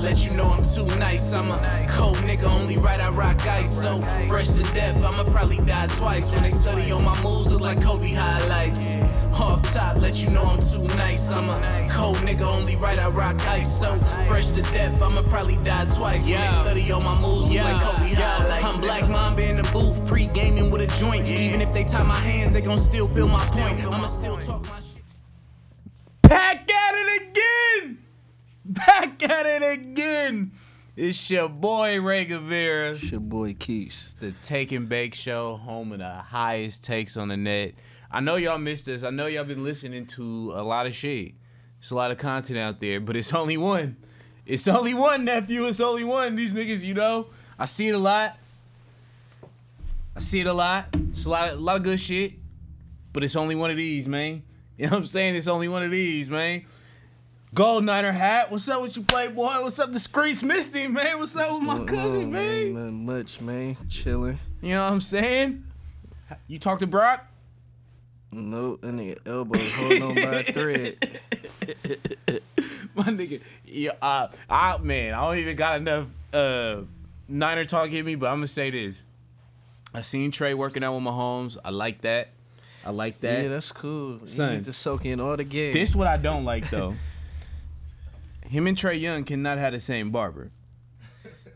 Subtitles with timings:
[0.00, 1.32] let you know I'm too nice.
[1.32, 3.80] I'm a cold nigga, only right I rock ice.
[3.80, 6.32] So fresh to death, I'ma probably die twice.
[6.32, 8.96] When they study on my moves, look like Kobe highlights.
[9.34, 11.30] Off top, let you know I'm too nice.
[11.30, 13.80] I'm a cold nigga, only right I rock ice.
[13.80, 16.26] So fresh to death, I'ma probably die twice.
[16.26, 18.74] When they study on my moves, look like Kobe highlights.
[18.74, 21.26] I'm Black Mamba in the booth, pre gaming with a joint.
[21.26, 23.84] Even if they tie my hands, they gon' still feel my point.
[23.84, 25.02] I'ma still talk my shit.
[26.22, 27.98] Back at it again!
[28.86, 30.52] Back at it again!
[30.94, 32.92] It's your boy Ray Guevara.
[32.92, 34.00] It's your boy Keys.
[34.04, 37.74] It's the Take and Bake Show, home of the highest takes on the net.
[38.12, 39.02] I know y'all missed us.
[39.02, 41.32] I know y'all been listening to a lot of shit.
[41.80, 43.96] It's a lot of content out there, but it's only one.
[44.46, 45.66] It's only one, nephew.
[45.66, 46.36] It's only one.
[46.36, 47.26] These niggas, you know,
[47.58, 48.38] I see it a lot.
[50.14, 50.94] I see it a lot.
[51.10, 52.34] It's a lot, a lot of good shit,
[53.12, 54.44] but it's only one of these, man.
[54.76, 55.34] You know what I'm saying?
[55.34, 56.66] It's only one of these, man.
[57.52, 58.50] Gold Niner hat.
[58.52, 59.62] What's up with you, Playboy?
[59.62, 61.18] What's up, Discreet Misty, man?
[61.18, 62.74] What's up with my cousin, on, man?
[62.74, 63.76] Nothing much, man.
[63.88, 64.38] Chilling.
[64.62, 65.64] You know what I'm saying?
[66.46, 67.26] You talk to Brock?
[68.30, 71.20] Nope, that nigga elbows holding on by a thread.
[72.94, 76.82] My nigga, yeah, uh, I man, I don't even got enough uh
[77.26, 79.02] Niner talk in me, but I'm gonna say this.
[79.92, 81.56] I seen Trey working out with Mahomes.
[81.64, 82.28] I like that.
[82.84, 83.42] I like that.
[83.42, 84.20] Yeah, that's cool.
[84.24, 84.50] Son.
[84.50, 85.72] You need to soak in all the game.
[85.72, 86.94] this what I don't like though.
[88.50, 90.50] Him and Trae Young cannot have the same barber.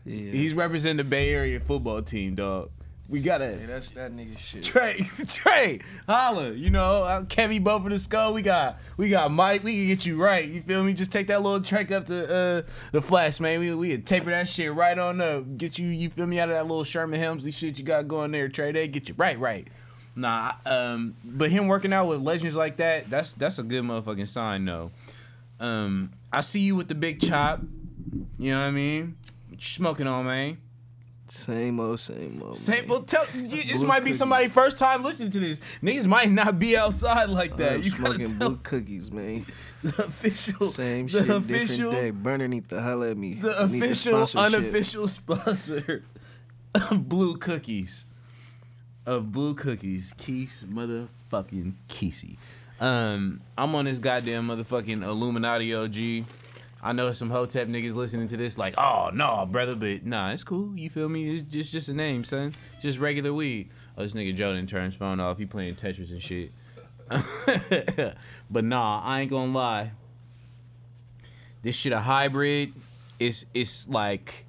[0.05, 0.31] yeah.
[0.31, 2.69] He's representing the Bay Area football team, dog.
[3.09, 4.63] We gotta Hey, that's that nigga shit.
[4.63, 6.51] Trey, Trey, holla.
[6.51, 8.33] You know, uh, Kevin Bow for the skull.
[8.33, 9.61] We got, we got Mike.
[9.61, 10.47] We can get you right.
[10.47, 10.93] You feel me?
[10.93, 12.61] Just take that little trek up to uh,
[12.93, 13.59] the flash, man.
[13.59, 15.57] We we can taper that shit right on up.
[15.57, 18.31] Get you, you feel me, out of that little Sherman Hemsley shit you got going
[18.31, 18.71] there, Trey.
[18.71, 19.67] They get you right, right.
[20.15, 24.29] Nah, um, but him working out with legends like that, that's that's a good motherfucking
[24.29, 24.91] sign, though.
[25.59, 27.61] Um, I see you with the big chop.
[28.37, 29.17] You know what I mean?
[29.49, 30.57] What you smoking on, man?
[31.27, 32.55] Same old, same old.
[32.55, 32.87] Same.
[32.87, 34.17] Well, tell you, this Blue might be cookies.
[34.19, 35.59] somebody first time listening to this.
[35.81, 37.73] Niggas might not be outside like that.
[37.73, 39.45] I'm you smoking tell blue cookies, man.
[39.83, 42.11] the official, Same the shit, official, different day.
[42.11, 43.33] Burner need to holler at me.
[43.35, 44.59] the Need the official, sponsorship.
[44.61, 46.03] unofficial sponsor
[46.75, 48.05] of Blue Cookies,
[49.07, 52.37] of Blue Cookies, Keese motherfucking Kesey.
[52.79, 56.25] Um, I'm on this goddamn motherfucking Illuminati OG.
[56.83, 60.43] I know some Hotep niggas listening to this like, oh no, brother, but nah, it's
[60.43, 60.77] cool.
[60.77, 61.33] You feel me?
[61.33, 62.51] It's just just a name, son.
[62.81, 63.69] Just regular weed.
[63.97, 65.37] Oh, this nigga Jordan didn't turn his phone off.
[65.37, 66.51] He playing Tetris and shit.
[68.49, 69.91] but nah, I ain't gonna lie.
[71.61, 72.73] This shit a hybrid.
[73.19, 74.45] It's it's like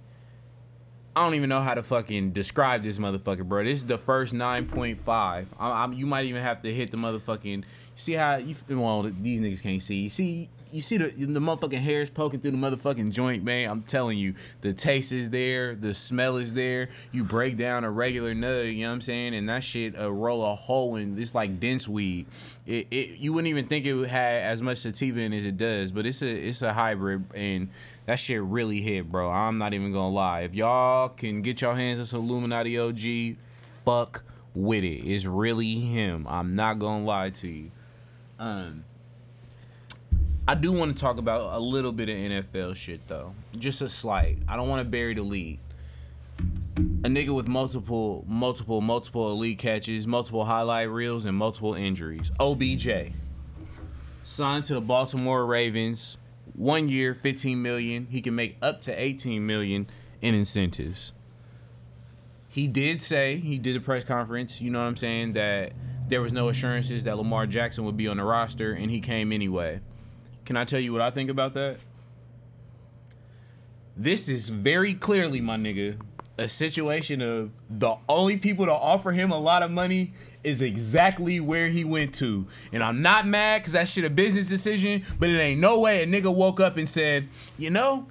[1.16, 3.64] I don't even know how to fucking describe this motherfucker, bro.
[3.64, 4.98] This is the first 9.5.
[5.08, 7.64] I, I'm, you might even have to hit the motherfucking.
[7.98, 10.02] See how you well these niggas can't see.
[10.02, 13.70] You see you see the the motherfucking hairs poking through the motherfucking joint, man.
[13.70, 16.90] I'm telling you, the taste is there, the smell is there.
[17.10, 20.12] You break down a regular nug, you know what I'm saying, and that shit uh,
[20.12, 22.26] roll a hole in this like dense weed.
[22.66, 25.90] It, it you wouldn't even think it have as much sativa in as it does,
[25.90, 27.70] but it's a it's a hybrid and
[28.04, 29.30] that shit really hit, bro.
[29.30, 30.40] I'm not even gonna lie.
[30.40, 33.38] If y'all can get your hands on some Illuminati OG,
[33.84, 34.22] fuck
[34.54, 35.08] with it.
[35.08, 36.26] It's really him.
[36.28, 37.70] I'm not gonna lie to you.
[38.38, 38.84] Um,
[40.48, 43.88] I do want to talk about a little bit of NFL shit though, just a
[43.88, 44.38] slight.
[44.46, 45.58] I don't want to bury the lead.
[46.78, 52.30] A nigga with multiple, multiple, multiple elite catches, multiple highlight reels, and multiple injuries.
[52.38, 53.12] OBJ
[54.24, 56.16] signed to the Baltimore Ravens.
[56.54, 58.06] One year, 15 million.
[58.10, 59.88] He can make up to 18 million
[60.20, 61.12] in incentives.
[62.48, 65.72] He did say, he did a press conference, you know what I'm saying, that
[66.08, 69.32] there was no assurances that Lamar Jackson would be on the roster, and he came
[69.32, 69.80] anyway.
[70.44, 71.78] Can I tell you what I think about that?
[73.96, 75.98] This is very clearly, my nigga,
[76.38, 80.12] a situation of the only people to offer him a lot of money
[80.44, 82.46] is exactly where he went to.
[82.72, 86.02] And I'm not mad because that shit a business decision, but it ain't no way
[86.02, 87.28] a nigga woke up and said,
[87.58, 88.06] you know,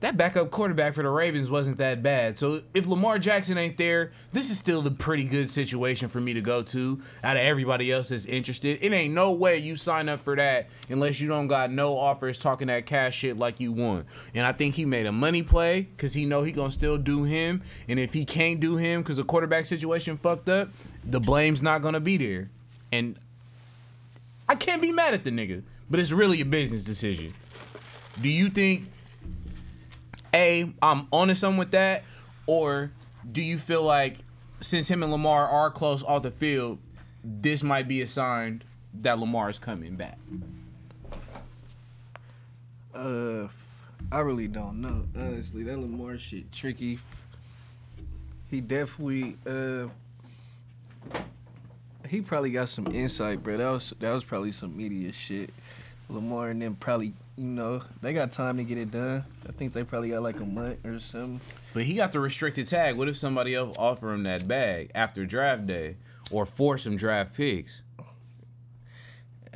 [0.00, 2.38] that backup quarterback for the Ravens wasn't that bad.
[2.38, 6.34] So if Lamar Jackson ain't there, this is still the pretty good situation for me
[6.34, 8.78] to go to out of everybody else that's interested.
[8.80, 12.38] It ain't no way you sign up for that unless you don't got no offers
[12.38, 14.06] talking that cash shit like you want.
[14.34, 17.24] And I think he made a money play because he know he gonna still do
[17.24, 17.62] him.
[17.88, 20.68] And if he can't do him because the quarterback situation fucked up,
[21.04, 22.50] the blame's not gonna be there.
[22.92, 23.18] And
[24.48, 27.34] I can't be mad at the nigga, but it's really a business decision.
[28.20, 28.88] Do you think
[30.34, 32.04] a, I'm onto something with that,
[32.46, 32.90] or
[33.30, 34.18] do you feel like
[34.60, 36.78] since him and Lamar are close off the field,
[37.22, 38.62] this might be a sign
[38.94, 40.18] that Lamar is coming back?
[42.94, 43.48] Uh,
[44.10, 45.04] I really don't know.
[45.16, 46.98] Honestly, that Lamar shit tricky.
[48.50, 49.88] He definitely uh
[52.08, 53.58] he probably got some insight, bro.
[53.58, 55.50] That was that was probably some media shit.
[56.08, 59.24] Lamar and them probably you know, they got time to get it done.
[59.48, 61.40] I think they probably got like a month or something.
[61.72, 62.96] But he got the restricted tag.
[62.96, 65.96] What if somebody else offer him that bag after draft day
[66.32, 67.82] or force some draft picks?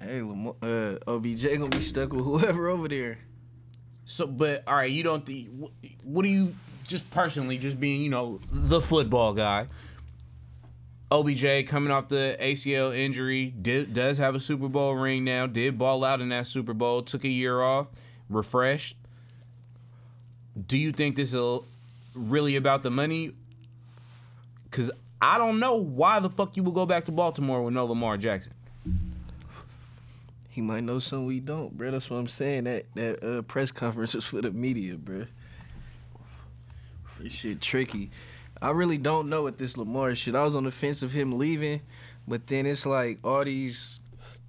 [0.00, 3.19] Hey, Lamar, uh, OBJ gonna be stuck with whoever over there.
[4.05, 5.25] So, but all right, you don't.
[5.26, 6.55] Th- wh- what do you
[6.87, 9.67] just personally, just being you know the football guy?
[11.12, 15.47] OBJ coming off the ACL injury did, does have a Super Bowl ring now.
[15.47, 17.03] Did ball out in that Super Bowl.
[17.03, 17.91] Took a year off,
[18.31, 18.97] refreshed.
[20.67, 21.61] Do you think this is
[22.14, 23.32] really about the money?
[24.64, 27.85] Because I don't know why the fuck you would go back to Baltimore with no
[27.85, 28.55] Lamar Jackson.
[30.49, 31.91] He might know something we don't, bro.
[31.91, 32.64] That's what I'm saying.
[32.64, 35.26] That that uh, press conference is for the media, bro.
[37.20, 38.11] This shit tricky.
[38.62, 40.35] I really don't know with this Lamar shit.
[40.35, 41.81] I was on the fence of him leaving,
[42.29, 43.99] but then it's like all these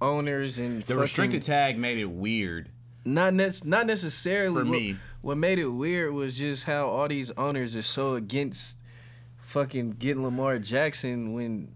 [0.00, 2.68] owners and The fucking- restricted tag made it weird.
[3.04, 4.96] not nec- not necessarily For what- me.
[5.20, 8.78] What made it weird was just how all these owners are so against
[9.38, 11.68] fucking getting Lamar Jackson when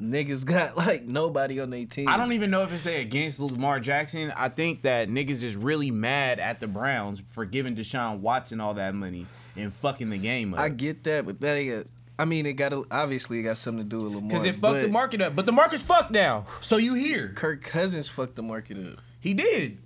[0.00, 2.08] niggas got like nobody on their team.
[2.08, 4.32] I don't even know if it's they against Lamar Jackson.
[4.36, 8.74] I think that niggas is really mad at the Browns for giving Deshaun Watson all
[8.74, 9.26] that money
[9.58, 10.60] and fucking the game up.
[10.60, 11.76] I get that, but that ain't.
[11.76, 11.86] got-
[12.20, 14.28] I mean, it got a, obviously it got something to do with Lamar.
[14.28, 15.36] Because it fucked the market up.
[15.36, 16.46] But the market's fucked now.
[16.60, 17.28] So you hear.
[17.28, 18.98] Kirk Cousins fucked the market up.
[19.20, 19.78] He did.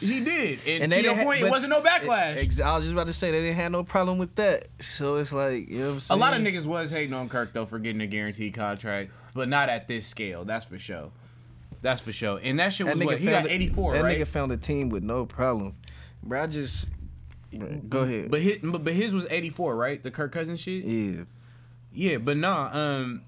[0.00, 0.58] He did.
[0.66, 2.36] And, they to your didn't ha- point, it wasn't no backlash.
[2.42, 4.66] Ex- I was just about to say they didn't have no problem with that.
[4.80, 7.52] So it's like you know what I'm a lot of niggas was hating on Kirk
[7.52, 10.44] though for getting a guaranteed contract, but not at this scale.
[10.44, 11.12] That's for sure.
[11.82, 12.40] That's for sure.
[12.42, 13.18] And that shit was what?
[13.20, 14.18] He found got a- 84, That right?
[14.18, 15.76] nigga found a team with no problem.
[16.22, 16.88] Bro, I just
[17.88, 18.30] go ahead.
[18.30, 20.02] But his, but but his was 84, right?
[20.02, 20.84] The Kirk Cousins shit.
[20.84, 21.22] yeah,
[21.92, 22.70] Yeah, but nah.
[22.72, 23.22] Um,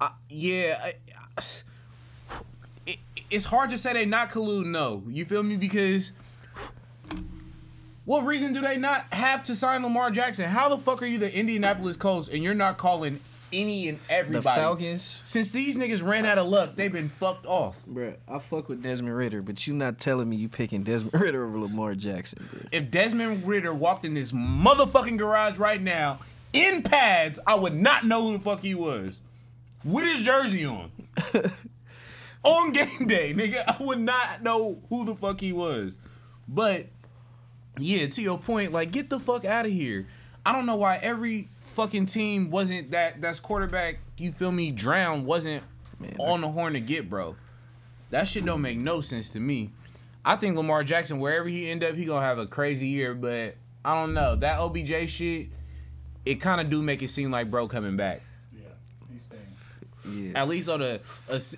[0.00, 1.42] I, yeah, I,
[2.86, 2.98] it,
[3.30, 4.66] it's hard to say they not colluding.
[4.66, 5.56] No, you feel me?
[5.56, 6.12] Because
[8.04, 10.46] what reason do they not have to sign Lamar Jackson?
[10.46, 13.20] How the fuck are you the Indianapolis Colts and you're not calling
[13.52, 14.60] any and everybody.
[14.60, 14.62] the?
[14.62, 15.20] Falcons.
[15.24, 17.84] Since these niggas ran out of luck, they've been fucked off.
[17.86, 21.46] Bro, I fuck with Desmond Ridder, but you not telling me you picking Desmond Ridder
[21.46, 22.62] over Lamar Jackson, bro.
[22.72, 26.20] If Desmond Ridder walked in this motherfucking garage right now
[26.52, 29.22] in pads, I would not know who the fuck he was.
[29.84, 30.90] With his jersey on.
[32.42, 35.98] on game day, nigga, I would not know who the fuck he was.
[36.48, 36.86] But
[37.78, 40.06] yeah, to your point, like get the fuck out of here.
[40.44, 45.24] I don't know why every fucking team wasn't that that's quarterback, you feel me, drown
[45.24, 45.62] wasn't
[45.98, 47.36] Man, on the horn to get, bro.
[48.10, 49.70] That shit don't make no sense to me.
[50.24, 53.14] I think Lamar Jackson, wherever he end up, he gonna have a crazy year.
[53.14, 55.48] But I don't know that OBJ shit.
[56.24, 58.22] It kind of do make it seem like bro coming back.
[60.08, 60.32] Yeah, he's staying.
[60.32, 61.00] Yeah, At least on a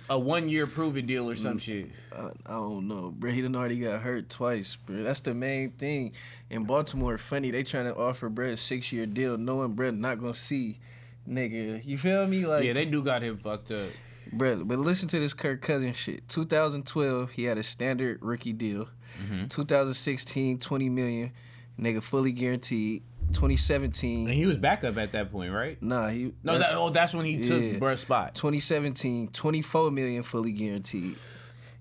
[0.09, 1.89] a, one year proven deal or some shit.
[2.11, 3.31] I, I don't know, bro.
[3.31, 5.03] He done already got hurt twice, bro.
[5.03, 6.13] That's the main thing.
[6.49, 10.19] In Baltimore, funny they trying to offer Brett a six year deal, knowing Brett not
[10.19, 10.79] gonna see,
[11.27, 11.85] nigga.
[11.85, 12.45] You feel me?
[12.45, 13.89] Like Yeah, they do got him fucked up.
[14.33, 16.27] Bro, but listen to this Kirk Cousins shit.
[16.29, 18.87] 2012, he had a standard rookie deal.
[19.21, 19.47] Mm-hmm.
[19.47, 21.31] 2016, 20 million,
[21.79, 23.03] nigga, fully guaranteed.
[23.31, 25.81] 2017, And he was backup at that point, right?
[25.81, 27.79] nah, he No, that, oh, that's when he took Yeah.
[27.79, 28.35] bruh's spot.
[28.35, 31.15] 2017, 24 million fully guaranteed.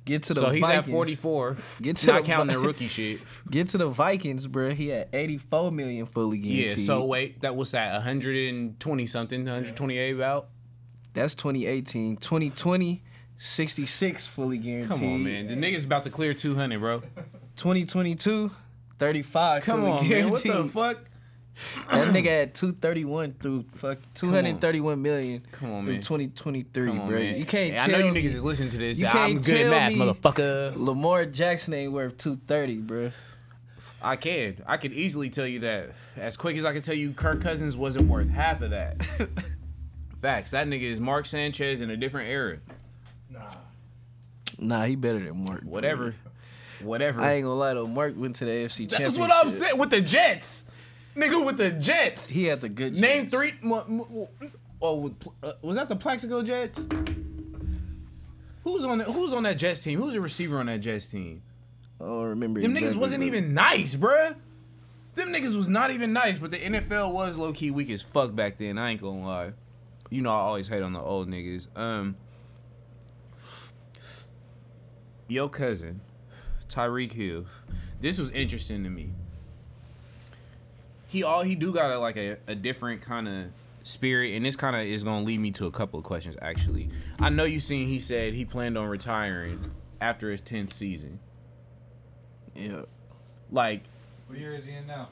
[0.06, 0.86] Get to the So he's Vikings.
[0.88, 1.56] at 44.
[1.82, 3.20] Get to not the counting the rookie shit.
[3.50, 4.70] Get to the Vikings, bro.
[4.74, 6.78] He had 84 million fully guaranteed.
[6.78, 10.48] Yeah, so wait, that was at 120 something, 128 about.
[11.12, 12.16] that's 2018.
[12.16, 13.02] 2020,
[13.36, 14.88] 66 fully guaranteed.
[14.90, 15.46] Come on, man.
[15.48, 17.02] The nigga's about to clear 200, bro.
[17.56, 18.50] 2022,
[18.98, 20.30] 35 Come fully on, man.
[20.30, 21.04] What the fuck?
[21.90, 26.02] That nigga had 231 through fuck 231 million Come on, through man.
[26.02, 27.18] 2023, Come on, bro.
[27.18, 27.36] man.
[27.36, 28.98] You can't Hey, tell I know you niggas is listening to this.
[28.98, 30.72] you I'm can't good at tell math, me- motherfucker.
[30.76, 33.10] Lamar Jackson ain't worth 230, bro.
[34.02, 34.62] I can.
[34.66, 35.90] I can easily tell you that.
[36.16, 39.06] As quick as I can tell you, Kirk Cousins wasn't worth half of that.
[40.20, 40.52] Facts.
[40.52, 42.58] That nigga is Mark Sanchez in a different era.
[43.30, 43.40] Nah.
[44.58, 45.62] Nah, he better than Mark.
[45.62, 46.14] Whatever.
[46.82, 47.20] Whatever.
[47.20, 47.86] I ain't gonna lie though.
[47.86, 48.98] Mark went to the AFC Championship.
[48.98, 49.76] That's what I'm saying.
[49.78, 50.64] With the Jets.
[51.20, 52.28] Nigga with the Jets.
[52.30, 52.96] He had the good.
[52.96, 53.34] Name Jets.
[53.34, 53.52] three.
[54.82, 56.86] Oh, with uh, was that the Plaxico Jets?
[58.64, 59.06] Who's on that?
[59.08, 59.98] Who's on that Jets team?
[60.00, 61.42] Who's the receiver on that Jets team?
[62.00, 62.60] I don't remember.
[62.62, 64.34] Them niggas wasn't even nice, bruh.
[65.14, 68.34] Them niggas was not even nice, but the NFL was low key weak as fuck
[68.34, 68.78] back then.
[68.78, 69.52] I ain't gonna lie.
[70.08, 71.66] You know I always hate on the old niggas.
[71.76, 72.16] Um,
[75.28, 76.00] yo cousin,
[76.68, 77.44] Tyreek Hill.
[78.00, 79.12] This was interesting to me.
[81.10, 83.44] He all he do got a, like a, a different kind of
[83.82, 86.36] spirit, and this kind of is gonna lead me to a couple of questions.
[86.40, 86.88] Actually,
[87.18, 91.18] I know you seen he said he planned on retiring after his tenth season.
[92.54, 92.82] Yeah.
[93.50, 93.82] Like
[94.28, 95.08] What year is he in now?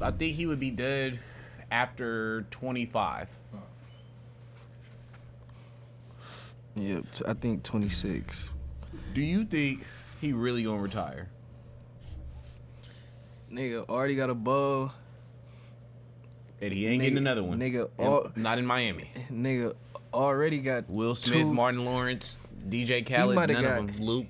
[0.00, 1.18] I think he would be dead
[1.68, 3.28] after twenty five.
[6.74, 7.00] Yeah.
[7.26, 8.48] I think 26.
[9.12, 9.84] Do you think
[10.22, 11.28] he really gonna retire?
[13.52, 14.92] Nigga already got a ball.
[16.60, 17.58] And he ain't getting another one.
[17.58, 19.10] nigga, all- not in Miami.
[19.32, 19.74] Nigga
[20.14, 23.96] already got Will Smith, two- Martin Lawrence, DJ Khaled, none got- of them.
[24.06, 24.26] Luke.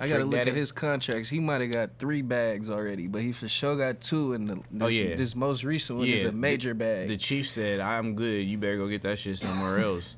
[0.00, 0.50] I gotta look Daddy.
[0.50, 1.28] at his contracts.
[1.28, 4.32] He might have got three bags already, but he for sure got two.
[4.32, 5.16] And the, oh, this, Oh, yeah.
[5.16, 7.08] this most recent one is a major the, bag.
[7.08, 8.46] The chief said, "I'm good.
[8.46, 10.14] You better go get that shit somewhere else."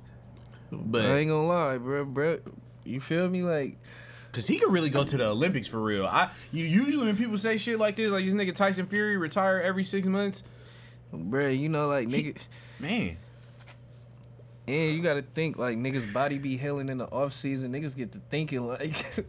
[0.70, 2.40] But I ain't gonna lie, bro, bro.
[2.84, 3.42] You feel me?
[3.42, 3.78] Like,
[4.32, 6.06] Cause he could really go to the Olympics for real.
[6.06, 9.60] I you usually when people say shit like this, like this nigga Tyson Fury retire
[9.60, 10.44] every six months,
[11.12, 12.36] bro, you know, like nigga,
[12.78, 13.16] man.
[14.68, 17.72] and you gotta think like niggas body be healing in the off season.
[17.72, 18.94] Niggas get to thinking like,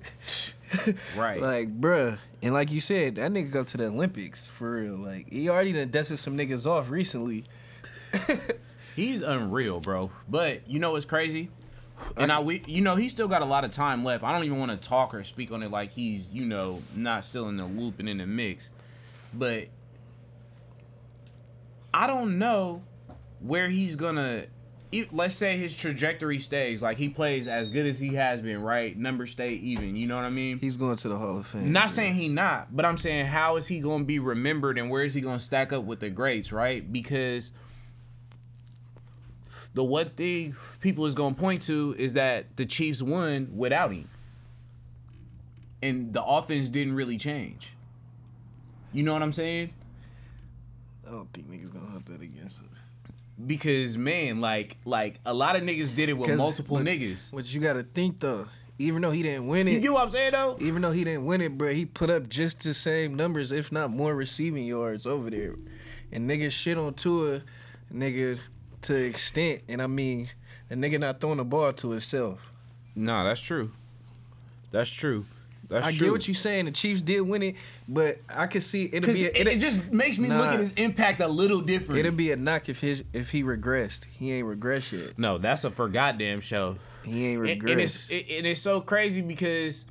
[1.17, 1.41] Right.
[1.41, 4.98] like, bruh, and like you said, that nigga go to the Olympics for real.
[4.98, 7.46] Like, he already done dusted some niggas off recently.
[8.96, 10.12] He's unreal, bro.
[10.29, 11.50] But you know what's crazy?
[12.17, 14.24] And I, we, you know, he still got a lot of time left.
[14.24, 17.24] I don't even want to talk or speak on it like he's, you know, not
[17.25, 18.72] still in the loop and in the mix.
[19.34, 19.67] But
[21.93, 22.84] I don't know
[23.39, 24.46] where he's gonna.
[24.91, 28.62] if- Let's say his trajectory stays like he plays as good as he has been,
[28.62, 28.98] right?
[28.98, 29.96] Numbers stay even.
[29.96, 30.60] You know what I mean?
[30.60, 31.72] He's going to the Hall of Fame.
[31.72, 31.96] Not bro.
[31.96, 35.03] saying he not, but I'm saying how is he going to be remembered and where
[35.03, 36.91] is he going to stack up with the greats, right?
[36.91, 37.51] Because
[39.73, 43.91] the one thing people is going to point to is that the Chiefs won without
[43.91, 44.09] him.
[45.81, 47.73] And the offense didn't really change.
[48.93, 49.73] You know what I'm saying?
[51.07, 52.69] I don't think niggas gonna hunt that against him.
[53.47, 57.33] Because man, like like a lot of niggas did it with multiple but- niggas.
[57.33, 58.47] What you gotta think though,
[58.77, 60.57] even though he didn't win You it, get what I'm saying though?
[60.59, 63.71] even though he didn't win it, bro, he put up just the same numbers, if
[63.71, 65.55] not more receiving yards over there.
[66.11, 67.41] And niggas shit on Tua,
[67.93, 68.39] nigga,
[68.83, 69.61] to extent.
[69.67, 70.29] And I mean,
[70.69, 72.51] the nigga not throwing the ball to himself.
[72.95, 73.71] Nah, that's true.
[74.71, 75.25] That's true.
[75.69, 76.07] That's I true.
[76.07, 76.65] get what you saying.
[76.65, 77.55] The Chiefs did win it,
[77.88, 80.59] but I could see it'll be a, it, it'll, it just makes me look at
[80.59, 82.00] his impact a little different.
[82.00, 84.03] it'll be a knock if his if he regressed.
[84.11, 85.17] He ain't regressed yet.
[85.17, 86.75] No, that's a for goddamn show.
[87.03, 87.71] He ain't And, regressed.
[87.71, 89.85] and it's it, and it's so crazy because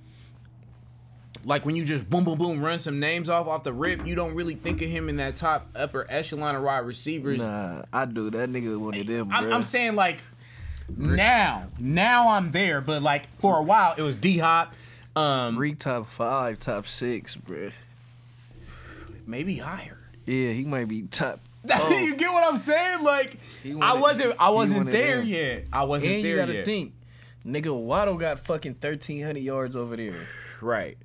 [1.44, 4.14] like when you just boom boom boom run some names off off the rip, you
[4.14, 7.38] don't really think of him in that top upper echelon of wide receivers.
[7.38, 8.30] nah, I do.
[8.30, 9.52] That nigga one of them, I'm.
[9.52, 10.22] I'm saying like
[10.96, 14.72] now, now I'm there, but like for a while it was D Hop,
[15.16, 17.70] um, Reek top five, top six, bro.
[19.26, 19.98] maybe higher.
[20.26, 21.40] Yeah, he might be top.
[21.90, 23.02] you get what I'm saying?
[23.02, 25.64] Like He I wasn't I wasn't there yet.
[25.72, 26.64] I wasn't And there you gotta yet.
[26.64, 26.94] think,
[27.46, 30.14] nigga, Waddle got fucking thirteen hundred yards over there.
[30.60, 30.96] Right.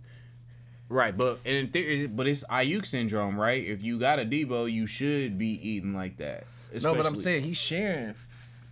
[0.88, 3.66] Right, but and in theory, but it's Aiyuk syndrome, right?
[3.66, 6.46] If you got a Deebo, you should be eating like that.
[6.82, 8.14] No, but I'm saying he's sharing,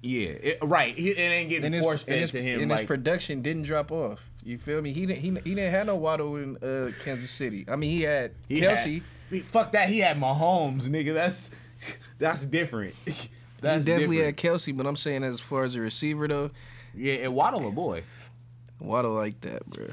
[0.01, 0.95] yeah, it, right.
[0.95, 2.61] He, it ain't getting and his, force fed to him.
[2.61, 4.29] and his production didn't drop off.
[4.43, 4.91] You feel me?
[4.91, 5.21] He didn't.
[5.21, 7.65] He, he didn't have no Waddle in uh, Kansas City.
[7.67, 9.01] I mean, he had he Kelce.
[9.31, 9.89] had- fuck that.
[9.89, 11.13] He had Mahomes, nigga.
[11.13, 11.49] That's
[12.19, 12.93] that's different.
[13.05, 13.29] he
[13.61, 14.39] That's definitely different.
[14.41, 16.51] had Kelce, but I'm saying as far as a receiver though,
[16.93, 18.03] yeah, and Waddle a boy.
[18.79, 19.87] Waddle like that, bro.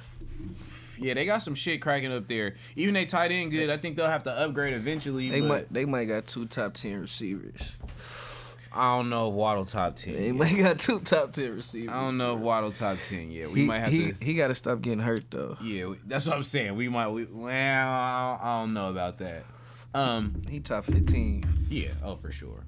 [1.01, 2.55] Yeah, they got some shit cracking up there.
[2.77, 3.71] Even they tight end good.
[3.71, 5.31] I think they'll have to upgrade eventually.
[5.31, 8.57] They might they might got two top ten receivers.
[8.73, 10.15] I don't know if Waddle top ten.
[10.15, 11.91] They might got two top ten receivers.
[11.91, 13.31] I don't know if Waddle top ten.
[13.31, 14.25] Yeah, we He might have he, to.
[14.25, 15.57] he got to stop getting hurt though.
[15.63, 16.77] Yeah, that's what I'm saying.
[16.77, 17.09] We might.
[17.09, 19.45] We, well, I don't know about that.
[19.95, 20.43] Um.
[20.49, 21.45] He top fifteen.
[21.69, 21.91] Yeah.
[22.05, 22.65] Oh, for sure.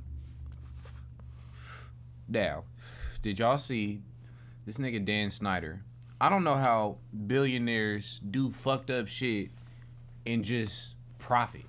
[2.28, 2.64] Now,
[3.20, 4.00] did y'all see
[4.64, 5.82] this nigga Dan Snyder?
[6.22, 9.50] I don't know how billionaires do fucked up shit
[10.24, 11.64] and just profit.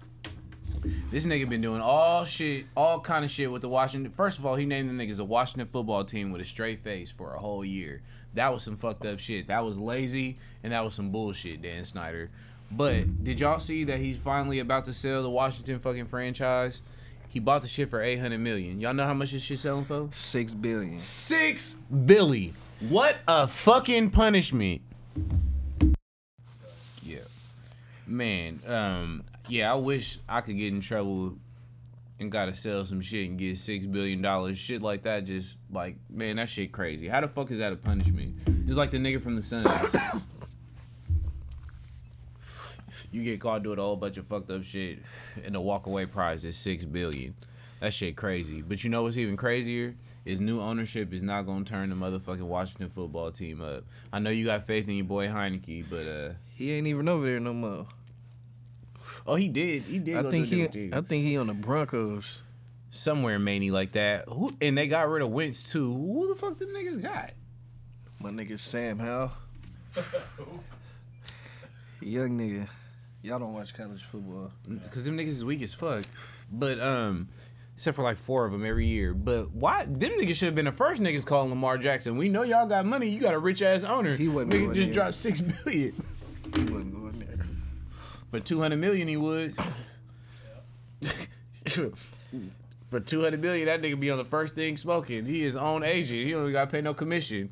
[1.10, 4.12] This nigga been doing all shit, all kind of shit with the Washington.
[4.12, 7.10] First of all, he named the niggas a Washington football team with a straight face
[7.10, 8.04] for a whole year.
[8.36, 9.48] That was some fucked up shit.
[9.48, 12.30] That was lazy and that was some bullshit, Dan Snyder.
[12.70, 16.84] But did y'all see that he's finally about to sell the Washington fucking franchise?
[17.28, 18.80] He bought the shit for eight hundred million.
[18.80, 20.10] Y'all know how much this shit selling for?
[20.12, 21.00] Six billion.
[21.00, 22.54] Six Billy.
[22.90, 24.82] What a fucking punishment.
[27.02, 27.20] Yeah.
[28.06, 31.38] Man, um, yeah, I wish I could get in trouble
[32.20, 34.58] and gotta sell some shit and get six billion dollars.
[34.58, 37.08] Shit like that just like man, that shit crazy.
[37.08, 38.36] How the fuck is that a punishment?
[38.68, 39.66] It's like the nigga from the Sun.
[43.12, 45.00] You get caught doing a whole bunch of fucked up shit,
[45.44, 47.34] and the walkaway prize is six billion.
[47.80, 48.62] That shit crazy.
[48.62, 49.96] But you know what's even crazier?
[50.26, 53.84] Is new ownership is not gonna turn the motherfucking Washington football team up.
[54.12, 57.26] I know you got faith in your boy Heinicke, but uh, He ain't even over
[57.26, 57.88] there no more.
[59.28, 59.84] oh, he did.
[59.84, 60.16] He did.
[60.16, 60.64] I go think he.
[60.94, 62.42] I think he on the Broncos.
[62.90, 64.30] somewhere manny like that.
[64.30, 65.92] Who and they got rid of Wentz too.
[65.92, 67.32] Who the fuck them niggas got?
[68.20, 69.32] My nigga Sam Howell.
[72.02, 72.68] Young nigga.
[73.22, 74.52] Y'all don't watch college football.
[74.68, 76.04] Because them niggas is weak as fuck.
[76.52, 77.30] But um,
[77.76, 79.14] except for like four of them every year.
[79.14, 82.18] But why them niggas should have been the first niggas calling Lamar Jackson.
[82.18, 83.08] We know y'all got money.
[83.08, 84.16] You got a rich ass owner.
[84.16, 85.94] He wouldn't Nigga just dropped six billion
[86.56, 87.46] He wasn't going there.
[88.30, 89.08] for two hundred million.
[89.08, 89.56] He would.
[92.88, 95.26] for two hundred million, that nigga be on the first thing smoking.
[95.26, 96.20] He is own agent.
[96.26, 97.50] He don't even got to pay no commission.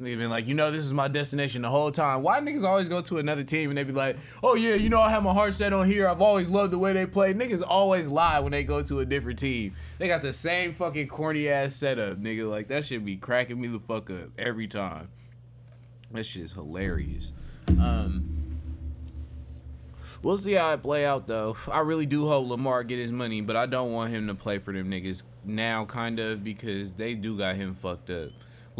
[0.00, 2.22] Nigga been like, you know, this is my destination the whole time.
[2.22, 5.00] Why niggas always go to another team and they be like, oh yeah, you know,
[5.00, 6.08] I have my heart set on here.
[6.08, 7.34] I've always loved the way they play.
[7.34, 9.74] Niggas always lie when they go to a different team.
[9.98, 12.48] They got the same fucking corny ass setup, nigga.
[12.50, 15.10] Like that shit be cracking me the fuck up every time.
[16.12, 17.34] That shit is hilarious.
[17.68, 18.58] Um,
[20.22, 21.58] we'll see how it play out though.
[21.70, 24.58] I really do hope Lamar get his money, but I don't want him to play
[24.58, 28.30] for them niggas now, kind of because they do got him fucked up.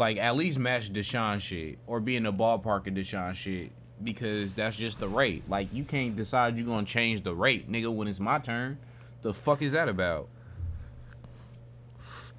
[0.01, 3.71] Like at least match Deshaun shit or be in the ballpark of Deshaun shit
[4.03, 5.43] because that's just the rate.
[5.47, 8.79] Like you can't decide you're gonna change the rate, nigga, when it's my turn.
[9.21, 10.27] The fuck is that about?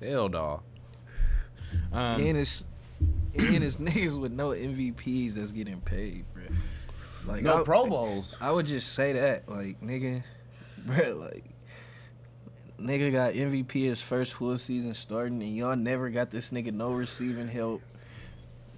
[0.03, 0.63] Hell no.
[1.93, 2.65] Um, and it's
[3.37, 6.43] and it's niggas with no MVPs that's getting paid, bro.
[7.29, 8.37] Like no I, Pro Bowls.
[8.41, 10.25] I would just say that, like nigga,
[10.85, 11.45] bro, like
[12.81, 16.93] nigga got MVP his first full season starting, and y'all never got this nigga no
[16.93, 17.83] receiving help,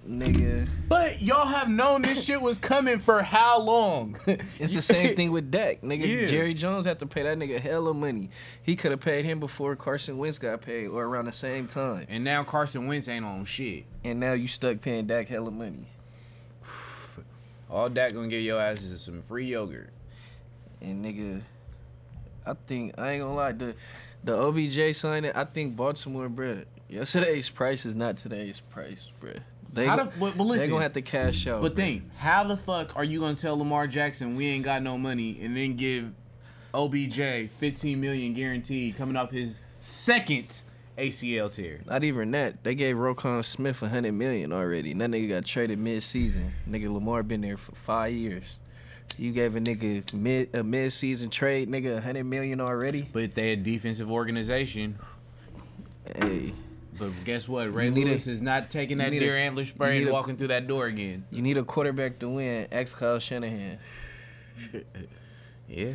[0.07, 0.67] nigga.
[0.87, 4.17] But y'all have known this shit was coming for how long?
[4.59, 6.05] It's the same thing with Dak, nigga.
[6.05, 6.27] Yeah.
[6.27, 8.29] Jerry Jones had to pay that nigga hella money.
[8.63, 12.05] He could have paid him before Carson Wentz got paid, or around the same time.
[12.09, 13.85] And now Carson Wentz ain't on shit.
[14.03, 15.87] And now you stuck paying Dak hella money.
[17.69, 19.89] All Dak gonna give your asses is some free yogurt.
[20.81, 21.41] And nigga,
[22.45, 23.75] I think I ain't gonna lie, the
[24.23, 29.39] the OBJ signing, I think Baltimore, bruh, yesterday's price is not today's price, bruh.
[29.73, 31.61] They, How the- but- but they gonna have to cash out.
[31.61, 31.75] But bruh.
[31.77, 35.39] think, how the fuck are you gonna tell Lamar Jackson we ain't got no money
[35.41, 36.11] and then give
[36.73, 40.61] OBJ 15 million guaranteed coming off his second
[40.97, 41.81] ACL tear?
[41.85, 42.63] Not even that.
[42.63, 44.91] They gave Roquan Smith a hundred million already.
[44.91, 46.53] And that nigga got traded mid season.
[46.69, 48.59] Nigga Lamar been there for five years.
[49.17, 53.07] You gave a nigga mid a mid season trade, nigga, a hundred million already.
[53.11, 54.97] But they a defensive organization.
[56.17, 56.53] Hey,
[56.99, 57.73] But guess what?
[57.73, 60.09] Ray need a- Lewis is not taking that need a- deer antler spray and need
[60.09, 61.25] a- walking through that door again.
[61.31, 62.67] you need a quarterback to win.
[62.71, 63.77] Ex Kyle Shanahan.
[65.67, 65.93] Yeah.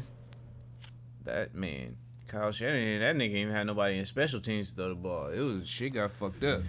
[1.24, 4.94] That man, Kyle Shanahan, that nigga even had nobody in special teams to throw the
[4.96, 5.28] ball.
[5.28, 6.62] It was shit got fucked up.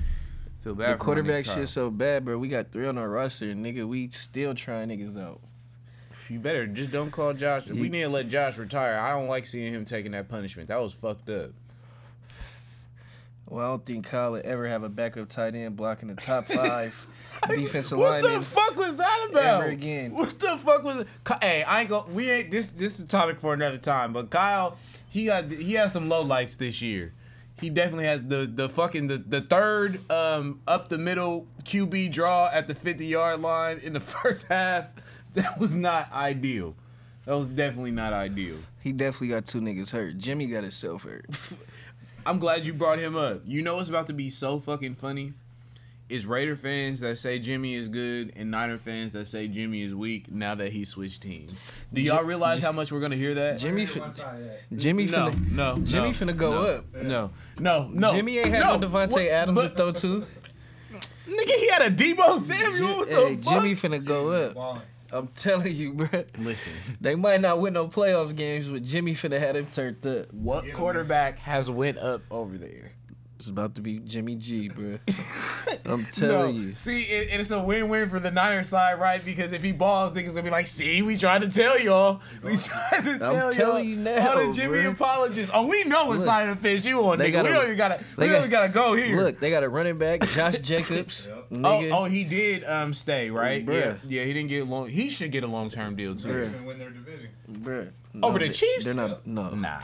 [0.60, 2.38] Feel bad The quarterback shit so bad, bro.
[2.38, 5.42] We got three on our roster, nigga, we still trying niggas out.
[6.30, 7.68] You better just don't call Josh.
[7.68, 8.98] We need to let Josh retire.
[8.98, 10.70] I don't like seeing him taking that punishment.
[10.70, 11.52] That was fucked up.
[13.48, 16.46] Well, I don't think Kyle would ever have a backup tight end blocking the top
[16.54, 17.08] five
[17.50, 18.24] defensive line.
[18.24, 19.62] What the fuck was that about?
[19.64, 20.14] ever again.
[20.14, 21.06] What the fuck was?
[21.26, 22.06] Ky- Hey, I ain't go.
[22.12, 22.70] We ain't this.
[22.70, 24.14] This is a topic for another time.
[24.14, 24.78] But Kyle,
[25.10, 27.14] he got he has some low lights this year.
[27.60, 32.48] He definitely had the the fucking the, the third um up the middle QB draw
[32.52, 34.86] at the 50 yard line in the first half.
[35.34, 36.76] That was not ideal.
[37.26, 38.58] That was definitely not ideal.
[38.82, 40.18] He definitely got two niggas hurt.
[40.18, 41.26] Jimmy got himself hurt.
[42.26, 43.42] I'm glad you brought him up.
[43.46, 45.34] You know what's about to be so fucking funny?
[46.10, 49.96] Is Raider fans that say Jimmy is good and Niner fans that say Jimmy is
[49.96, 51.54] weak now that he switched teams.
[51.94, 53.60] Do y'all realize how much we're gonna hear that?
[53.60, 54.60] Jimmy, fin- side of that.
[54.76, 56.94] Jimmy no, finna, no, Jimmy no, finna go no, up.
[57.02, 58.12] No, no, no.
[58.14, 60.26] Jimmy ain't had no, Davante what- Adams but- to throw to.
[61.30, 62.98] Nigga, he had a Deebo Samuel.
[62.98, 63.54] What hey, fuck?
[63.54, 64.84] Jimmy finna go up.
[65.12, 65.28] Balling.
[65.28, 66.24] I'm telling you, bro.
[66.38, 70.34] Listen, They might not win no playoff games, but Jimmy finna had him turned up.
[70.34, 72.92] what quarterback has went up over there?
[73.42, 75.00] It's about to be Jimmy G, bro.
[75.86, 76.76] I'm No, telling you.
[76.76, 79.24] see, it, it's a win-win for the Niners side, right?
[79.26, 82.22] Because if he balls, niggas gonna be like, "See, we tried to tell y'all.
[82.44, 84.92] We tried to tell y'all." telling you now, All the Jimmy bruh.
[84.92, 85.52] apologists.
[85.56, 87.34] Oh, we know it's Look, not an offense you on, they nigga.
[87.34, 87.98] gotta- we don't even gotta.
[87.98, 89.18] We they don't got- even gotta go here.
[89.18, 91.28] Look, they got a running back, Josh Jacobs.
[91.28, 91.50] Yep.
[91.50, 91.92] Nigga.
[91.98, 93.64] oh, he did um stay right.
[93.64, 93.98] Yeah, Bruh.
[94.08, 94.88] yeah, he didn't get long.
[94.88, 96.28] He should get a long term deal too.
[96.28, 96.42] Bruh.
[96.42, 97.30] They're gonna win their division.
[97.52, 97.90] Bruh.
[98.22, 98.86] Over the they- Chiefs?
[98.86, 99.26] They're not.
[99.26, 99.80] No, Nah,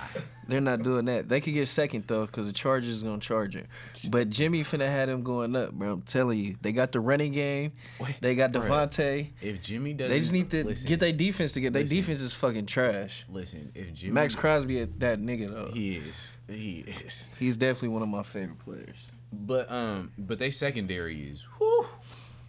[0.47, 1.27] they're not doing that.
[1.29, 3.67] They could get second though, cause the Chargers is gonna charge it.
[4.09, 5.93] But Jimmy finna have them going up, bro.
[5.93, 7.73] I'm telling you, they got the running game.
[8.21, 8.51] They got.
[8.51, 9.31] Davante.
[9.41, 11.79] if Jimmy doesn't, They just need to listen, get their defense together.
[11.79, 13.25] Their defense is fucking trash.
[13.29, 15.71] Listen, if Jimmy, Maxx Crosby, at that nigga though.
[15.73, 17.29] he is, he is.
[17.37, 19.07] He's definitely one of my favorite players.
[19.31, 21.85] But um, but they secondary is whew.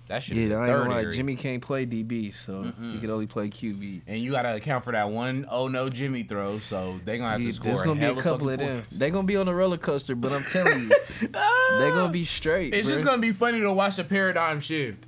[0.09, 1.01] That is Yeah, I ain't third gonna lie.
[1.03, 1.13] area.
[1.13, 4.03] Jimmy can't play DB, so he could only play QB.
[4.07, 7.41] And you gotta account for that one oh no Jimmy throw, so they're gonna have
[7.41, 8.77] He- to score There's gonna be a couple of them.
[8.79, 8.99] points.
[8.99, 10.91] They gonna be on a roller coaster, but I'm telling you,
[11.31, 12.73] they're gonna be straight.
[12.75, 15.08] It's just gonna be funny to watch a paradigm shift.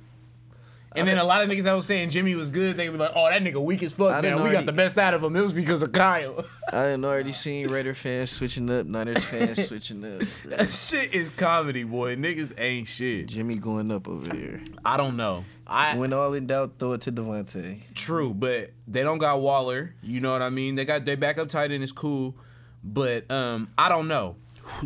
[0.93, 3.03] And then a lot of niggas that was saying Jimmy was good, they would be
[3.03, 5.23] like, "Oh, that nigga weak as fuck." Now didn't we got the best out of
[5.23, 5.35] him.
[5.37, 6.43] It was because of Kyle.
[6.67, 10.27] I done already seen Raider fans switching up, Niners fans switching up.
[10.47, 12.17] that shit is comedy, boy.
[12.17, 13.27] Niggas ain't shit.
[13.27, 14.61] Jimmy going up over there.
[14.83, 15.45] I don't know.
[15.65, 17.81] I When all in doubt, throw it to Davante.
[17.93, 19.95] true, but they don't got Waller.
[20.01, 20.75] You know what I mean?
[20.75, 22.35] They got their backup tight end is cool,
[22.83, 24.35] but um, I don't know.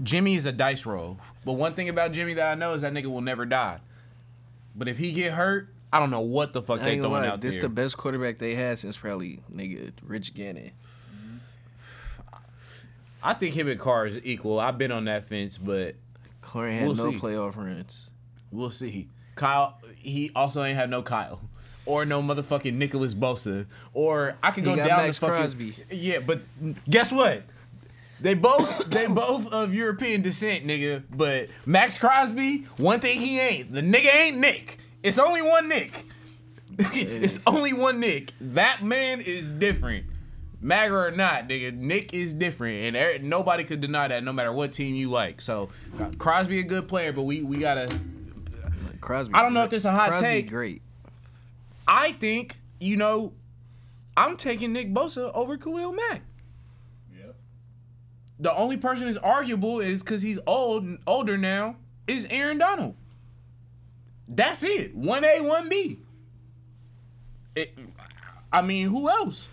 [0.03, 1.17] Jimmy is a dice roll.
[1.43, 3.79] But one thing about Jimmy that I know is that nigga will never die.
[4.75, 7.39] But if he get hurt, I don't know what the fuck they throwing lie, out
[7.39, 7.61] this there.
[7.63, 10.71] the best quarterback they had since probably nigga Rich Gannon.
[13.23, 14.59] I think him and Carr is equal.
[14.59, 15.95] I've been on that fence, but
[16.41, 17.17] Corey had We'll no see.
[17.17, 18.09] playoff runs.
[18.51, 19.07] we'll see.
[19.35, 21.39] Kyle, he also ain't had no Kyle.
[21.85, 23.65] Or no motherfucking Nicholas Bosa.
[23.93, 25.37] Or I could go down Maxx the fucking.
[25.37, 25.75] Crosby.
[25.91, 26.41] Yeah, but
[26.89, 27.43] guess what?
[28.19, 31.03] They both they both of European descent, nigga.
[31.09, 33.71] But Maxx Crosby, one thing he ain't.
[33.73, 34.79] The nigga ain't Nick.
[35.05, 35.91] It's only one Nick.
[36.79, 38.31] it's only one Nick.
[38.41, 40.07] That man is different.
[40.61, 44.51] MAGA or not, nigga, Nick is different, and er- nobody could deny that, no matter
[44.51, 45.41] what team you like.
[45.41, 45.69] So,
[46.17, 47.85] Crosby a good player, but we we gotta.
[47.85, 49.35] Like, Crosby.
[49.35, 50.49] I don't know if this a hot Crosby take.
[50.49, 50.81] Great.
[51.87, 53.33] I think you know,
[54.17, 56.23] I'm taking Nick Bosa over Khalil Mack.
[57.15, 57.35] Yep.
[58.39, 61.75] The only person that's arguable is because he's old, older now,
[62.07, 62.95] is Aaron Donald.
[64.27, 64.95] That's it.
[64.95, 65.99] One A, one B.
[68.51, 69.47] I mean, who else?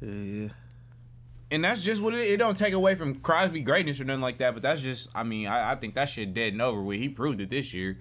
[0.00, 0.48] Yeah, yeah.
[1.50, 2.20] And that's just what it.
[2.20, 4.54] It don't take away from Crosby greatness or nothing like that.
[4.54, 5.08] But that's just.
[5.14, 6.98] I mean, I, I think that shit dead and over with.
[6.98, 7.98] He proved it this year.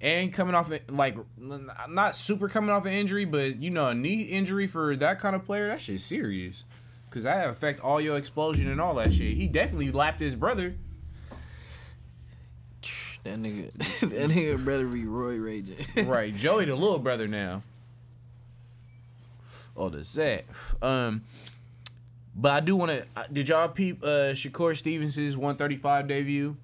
[0.00, 4.22] And coming off like not super coming off an injury, but you know, a knee
[4.22, 6.64] injury for that kind of player, that shit's serious.
[7.10, 9.36] Cause that affect all your explosion and all that shit.
[9.36, 10.76] He definitely lapped his brother.
[13.24, 15.76] That nigga, that nigga better be Roy raging.
[16.06, 17.62] right, Joey the little brother now.
[19.76, 20.46] Oh, the set.
[20.82, 21.22] Um,
[22.34, 23.06] but I do want to.
[23.32, 26.56] Did y'all peep uh, Shakur Stevenson's 135 debut?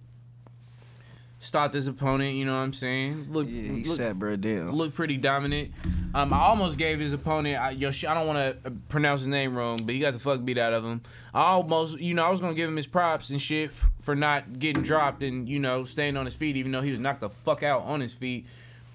[1.39, 2.35] Stopped his opponent.
[2.35, 3.27] You know what I'm saying?
[3.31, 4.73] Look, yeah, he look, sat bro down.
[4.73, 5.73] looked pretty dominant.
[6.15, 7.61] Um, I almost gave his opponent.
[7.61, 10.43] I, yo, I don't want to pronounce his name wrong, but he got the fuck
[10.47, 11.03] beat out of him.
[11.35, 13.71] I almost, you know, I was gonna give him his props and shit
[14.01, 17.01] for not getting dropped and you know staying on his feet, even though he was
[17.01, 18.47] knocked the fuck out on his feet.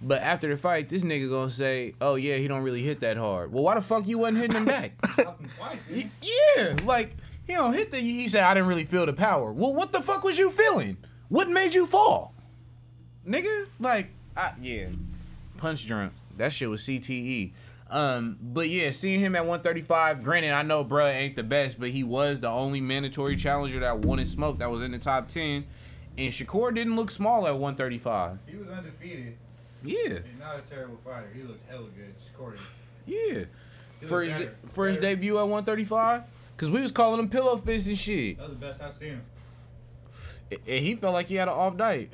[0.02, 3.18] But after the fight, this nigga gonna say, "Oh yeah, he don't really hit that
[3.18, 5.00] hard." Well, why the fuck you wasn't hitting him back?
[5.16, 5.88] Dropped him twice.
[5.94, 6.10] Y-
[6.58, 7.98] yeah, like he don't hit the.
[8.00, 10.98] He said, "I didn't really feel the power." Well, what the fuck was you feeling?
[11.32, 12.34] What made you fall,
[13.26, 13.68] nigga?
[13.80, 14.88] Like, I, yeah,
[15.56, 16.12] punch drunk.
[16.36, 17.54] That shit was CTE.
[17.90, 20.24] Um, but yeah, seeing him at 135.
[20.24, 24.00] Granted, I know bruh ain't the best, but he was the only mandatory challenger that
[24.00, 25.66] wanted smoke that was in the top 10.
[26.18, 28.40] And Shakur didn't look small at 135.
[28.46, 29.38] He was undefeated.
[29.86, 31.30] Yeah, He's not a terrible fighter.
[31.34, 32.14] He looked hella good.
[32.22, 32.60] Scored.
[33.08, 33.46] yeah.
[34.02, 34.56] He For his, better.
[34.68, 36.24] for his debut at 135,
[36.58, 38.38] cause we was calling him pillow fists and shit.
[38.38, 39.22] That was the best I've seen him.
[40.52, 42.12] And he felt like he had an off night.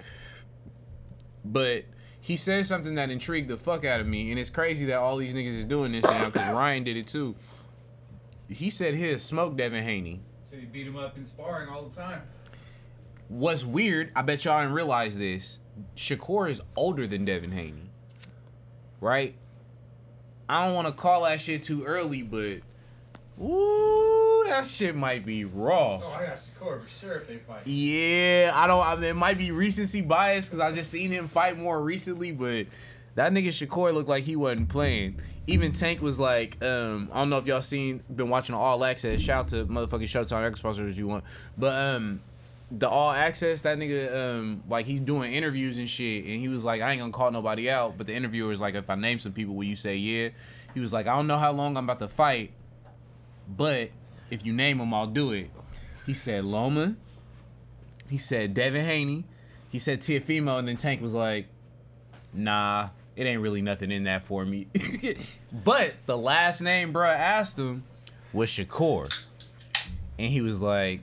[1.44, 1.86] But
[2.20, 5.18] he said something that intrigued the fuck out of me, and it's crazy that all
[5.18, 7.36] these niggas is doing this now because Ryan did it too.
[8.50, 10.22] He said his smoke Devin Haney.
[10.50, 12.22] So he beat him up in sparring all the time.
[13.30, 15.60] What's weird, I bet y'all didn't realize this.
[15.96, 17.90] Shakur is older than Devin Haney.
[19.02, 19.36] Right?
[20.50, 22.60] I don't want to call that shit too early, but
[23.42, 24.07] ooh,
[24.50, 26.02] that shit might be raw.
[26.04, 27.66] Oh, I got Shakur for sure if they fight.
[27.66, 28.86] Yeah, I don't.
[28.86, 32.32] I mean, it might be recency bias because I just seen him fight more recently,
[32.32, 32.68] but
[33.16, 35.20] that nigga Shakur looked like he wasn't playing.
[35.48, 39.22] Even Tank was like, um, I don't know if y'all seen, been watching All Access.
[39.22, 41.24] Shout out to motherfucking Showtime X sponsors you want,
[41.58, 42.22] but um,
[42.70, 46.66] the All Access that nigga um, like he's doing interviews and shit, and he was
[46.66, 49.20] like, I ain't gonna call nobody out, but the interviewer was like, if I name
[49.20, 50.30] some people, will you say yeah?
[50.74, 52.52] He was like, I don't know how long I'm about to fight,
[53.48, 53.90] but
[54.30, 55.50] if you name them, I'll do it.
[56.06, 56.96] He said Loma.
[58.10, 59.26] He said Devin Haney.
[59.70, 61.48] he said Teofimo, and then Tank was like,
[62.34, 64.68] "Nah, it ain't really nothing in that for me."
[65.52, 67.84] but the last name, bruh, asked him
[68.32, 69.14] was Shakur,
[70.18, 71.02] and he was like,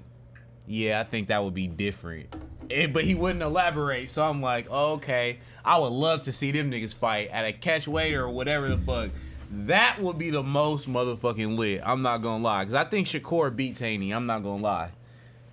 [0.67, 2.35] "Yeah, I think that would be different."
[2.71, 6.71] And, but he wouldn't elaborate, so I'm like, okay, I would love to see them
[6.71, 9.11] niggas fight at a catch weight or whatever the fuck.
[9.50, 11.83] That would be the most motherfucking lit.
[11.85, 14.12] I'm not gonna lie, because I think Shakur beats Haney.
[14.12, 14.90] I'm not gonna lie.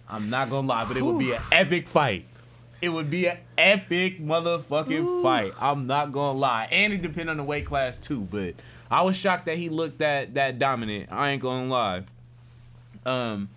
[0.09, 2.25] I'm not gonna lie, but it would be an epic fight.
[2.81, 5.53] It would be an epic motherfucking fight.
[5.59, 8.21] I'm not gonna lie, and it depend on the weight class too.
[8.21, 8.55] But
[8.89, 11.11] I was shocked that he looked that that dominant.
[11.11, 12.03] I ain't gonna lie.
[13.05, 13.49] Um,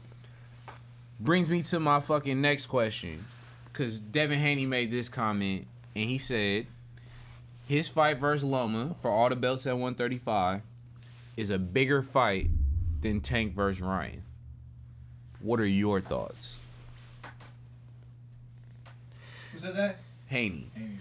[1.18, 3.24] brings me to my fucking next question,
[3.72, 5.66] because Devin Haney made this comment,
[5.96, 6.66] and he said
[7.66, 10.62] his fight versus Loma for all the belts at 135
[11.36, 12.50] is a bigger fight
[13.00, 14.22] than Tank versus Ryan.
[15.40, 16.58] What are your thoughts?
[19.52, 19.98] Who said that?
[20.26, 20.66] Haney.
[20.76, 20.98] Amy did.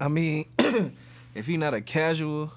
[0.00, 0.46] I mean,
[1.34, 2.52] if you're not a casual,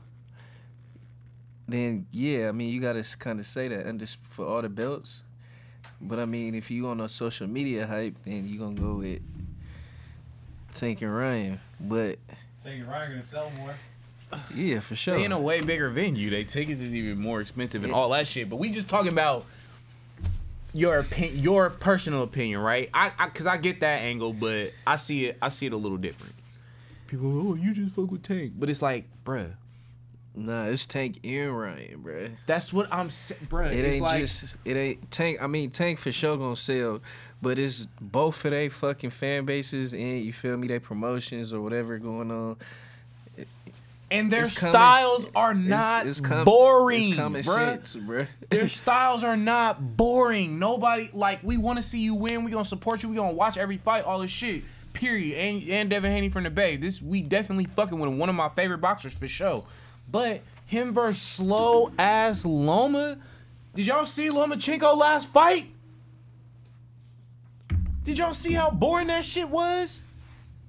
[1.68, 5.24] then yeah, I mean you gotta kind of say that under for all the belts.
[6.00, 9.22] But I mean, if you on a social media hype, then you gonna go with
[10.74, 11.60] Tank and Ryan.
[11.80, 12.18] But
[12.64, 13.74] Saying Ryan gonna sell more.
[14.56, 15.18] yeah, for sure.
[15.18, 16.30] They in a way bigger venue.
[16.30, 18.50] They tickets is even more expensive and all that shit.
[18.50, 19.46] But we just talking about
[20.74, 22.90] your opinion, your personal opinion, right?
[22.94, 25.78] I, I, cause I get that angle, but I see it, I see it a
[25.78, 26.36] little different.
[27.08, 29.52] People, go, oh, you just fuck with Tank, but it's like, bruh,
[30.34, 32.32] Nah, it's Tank and Ryan, bruh.
[32.46, 33.74] that's what I'm saying, bruh.
[33.74, 35.42] It it's ain't like, just it ain't Tank.
[35.42, 37.02] I mean Tank for sure gonna sell,
[37.42, 41.62] but it's both of they fucking fan bases and you feel me, their promotions or
[41.62, 42.58] whatever going on.
[44.12, 47.66] and their it's styles are not it's com- boring, It's bruh.
[47.84, 48.28] sense, bruh.
[48.50, 50.60] Their styles are not boring.
[50.60, 52.44] Nobody like we want to see you win.
[52.44, 53.10] We gonna support you.
[53.10, 54.04] We gonna watch every fight.
[54.04, 54.64] All this shit.
[54.94, 55.38] Period.
[55.38, 56.76] And and Devin Haney from the Bay.
[56.76, 59.64] This we definitely fucking with one of my favorite boxers for sure.
[60.12, 63.18] But him versus slow ass Loma.
[63.74, 65.68] Did y'all see Lomachenko last fight?
[68.04, 70.02] Did y'all see how boring that shit was?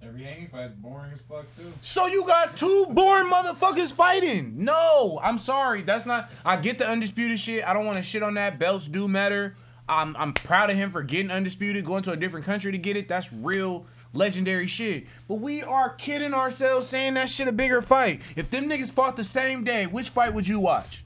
[0.02, 1.72] Every hanging fight's boring as fuck too.
[1.80, 4.64] So you got two boring motherfuckers fighting.
[4.64, 5.82] No, I'm sorry.
[5.82, 6.30] That's not.
[6.44, 7.66] I get the undisputed shit.
[7.66, 8.58] I don't want to shit on that.
[8.58, 9.54] Belts do matter.
[9.88, 12.96] I'm I'm proud of him for getting undisputed, going to a different country to get
[12.96, 13.08] it.
[13.08, 15.06] That's real legendary shit.
[15.28, 18.22] But we are kidding ourselves saying that shit a bigger fight.
[18.36, 21.04] If them niggas fought the same day, which fight would you watch?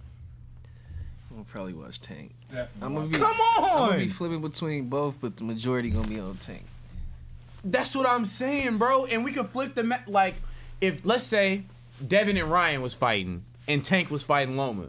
[1.30, 2.32] I'm gonna probably watch Tank.
[2.48, 2.86] Definitely.
[2.86, 6.20] I'm gonna be Come I'm gonna be flipping between both, but the majority gonna be
[6.20, 6.64] on Tank.
[7.64, 9.06] That's what I'm saying, bro.
[9.06, 10.34] And we could flip the ma- like
[10.80, 11.62] if let's say
[12.06, 14.86] Devin and Ryan was fighting and Tank was fighting Loma.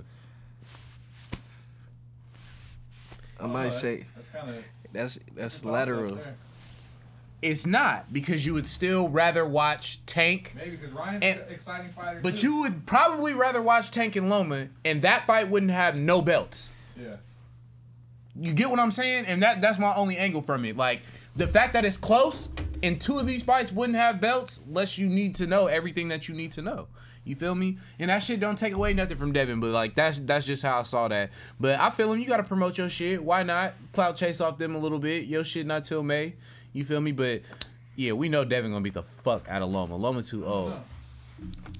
[3.39, 6.19] I Oh, might that's- say that's kind of that's that's lateral.
[7.39, 11.91] It's not because you would still rather watch Tank, Maybe because Ryan's And- an exciting
[11.91, 12.19] fighter.
[12.23, 12.47] but too.
[12.47, 16.71] you would probably rather watch Tank and Loma, and that fight wouldn't have no belts.
[16.99, 17.17] Yeah.
[18.39, 19.25] You get what I'm saying?
[19.25, 20.77] And that that's my only angle from it.
[20.77, 21.01] Like
[21.35, 22.49] the fact that it's close
[22.83, 26.27] and two of these fights wouldn't have belts, less you need to know everything that
[26.27, 26.87] you need to know.
[27.23, 27.77] You feel me?
[27.99, 30.79] And that shit don't take away nothing from Devin, but like that's that's just how
[30.79, 31.31] I saw that.
[31.59, 32.19] But I feel him.
[32.19, 33.21] You gotta promote your shit.
[33.21, 33.73] Why not?
[33.91, 35.25] Cloud chase off them a little bit.
[35.25, 36.35] Your shit not till May.
[36.71, 37.11] You feel me?
[37.11, 37.41] But
[37.95, 39.97] yeah, we know Devin gonna beat the fuck out of Loma.
[39.97, 40.73] Loma too old.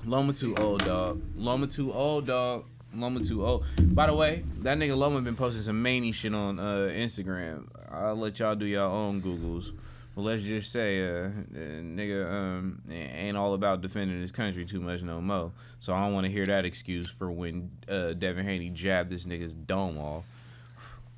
[0.06, 1.22] Loma too old, dog.
[1.36, 2.66] Loma too old, dog.
[2.98, 3.66] Loma too old.
[3.80, 7.68] By the way, that nigga Loma been posting some many shit on uh, Instagram.
[7.92, 9.72] I'll let y'all do your own Googles.
[10.16, 15.04] But let's just say, uh, nigga um, ain't all about defending his country too much
[15.04, 15.52] no more.
[15.78, 19.28] So I don't want to hear that excuse for when uh, Devin Haney jabbed this
[19.28, 20.26] nigga's dome off.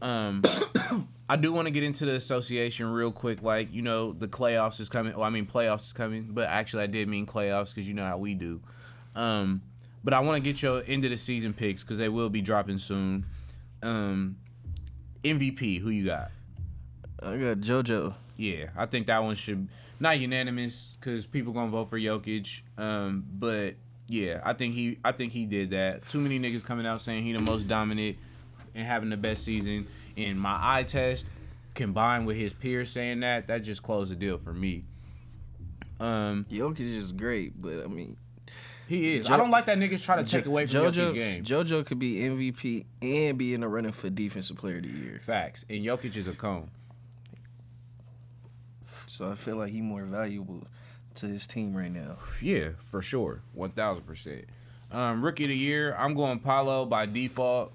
[0.01, 0.43] Um,
[1.29, 3.41] I do want to get into the association real quick.
[3.41, 5.13] Like, you know, the playoffs is coming.
[5.13, 8.05] Well, I mean, playoffs is coming, but actually, I did mean playoffs because you know
[8.05, 8.59] how we do.
[9.15, 9.61] Um,
[10.03, 12.41] but I want to get your end of the season picks because they will be
[12.41, 13.25] dropping soon.
[13.81, 14.37] Um,
[15.23, 16.31] MVP, who you got?
[17.21, 18.13] I got JoJo.
[18.37, 19.67] Yeah, I think that one should
[19.99, 22.61] not unanimous because people gonna vote for Jokic.
[22.77, 23.75] Um, but
[24.07, 26.07] yeah, I think he, I think he did that.
[26.07, 28.17] Too many niggas coming out saying he the most dominant
[28.73, 29.87] and having the best season.
[30.15, 31.27] In my eye test,
[31.75, 34.83] combined with his peers saying that, that just closed the deal for me.
[35.99, 38.17] Um, Jokic is great, but I mean,
[38.89, 39.27] he is.
[39.27, 40.91] Jo- I don't like that niggas try to take away from JoJo.
[40.91, 41.43] Jokic's game.
[41.45, 45.19] JoJo could be MVP and be in the running for Defensive Player of the Year.
[45.23, 45.63] Facts.
[45.69, 46.71] And Jokic is a cone.
[49.07, 50.63] So I feel like he more valuable
[51.15, 52.17] to his team right now.
[52.41, 53.41] Yeah, for sure.
[53.57, 54.45] 1000%.
[54.91, 57.73] Um, rookie of the year, I'm going Paolo by default.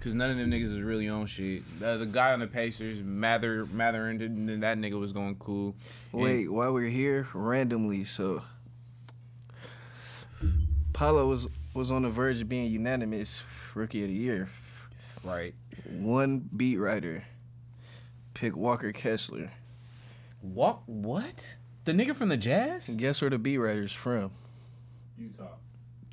[0.00, 1.62] Cause none of them niggas is really on shit.
[1.84, 5.74] Uh, the guy on the Pacers, Mather, Mather, and that nigga was going cool.
[6.12, 8.42] And- Wait, while we're here, randomly, so
[10.98, 13.42] Paolo was was on the verge of being unanimous
[13.76, 14.48] rookie of the year.
[15.22, 15.54] right?
[15.88, 17.22] One beat writer
[18.34, 19.52] pick Walker Kessler.
[20.40, 20.80] What?
[20.86, 21.56] What?
[21.84, 22.88] The nigga from the Jazz?
[22.88, 24.32] And guess where the beat writer's from?
[25.16, 25.46] Utah.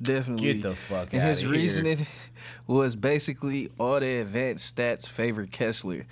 [0.00, 0.52] Definitely.
[0.52, 1.50] Get the fuck and out his here.
[1.50, 2.06] reasoning
[2.68, 6.06] was basically all the advanced stats favor Kessler.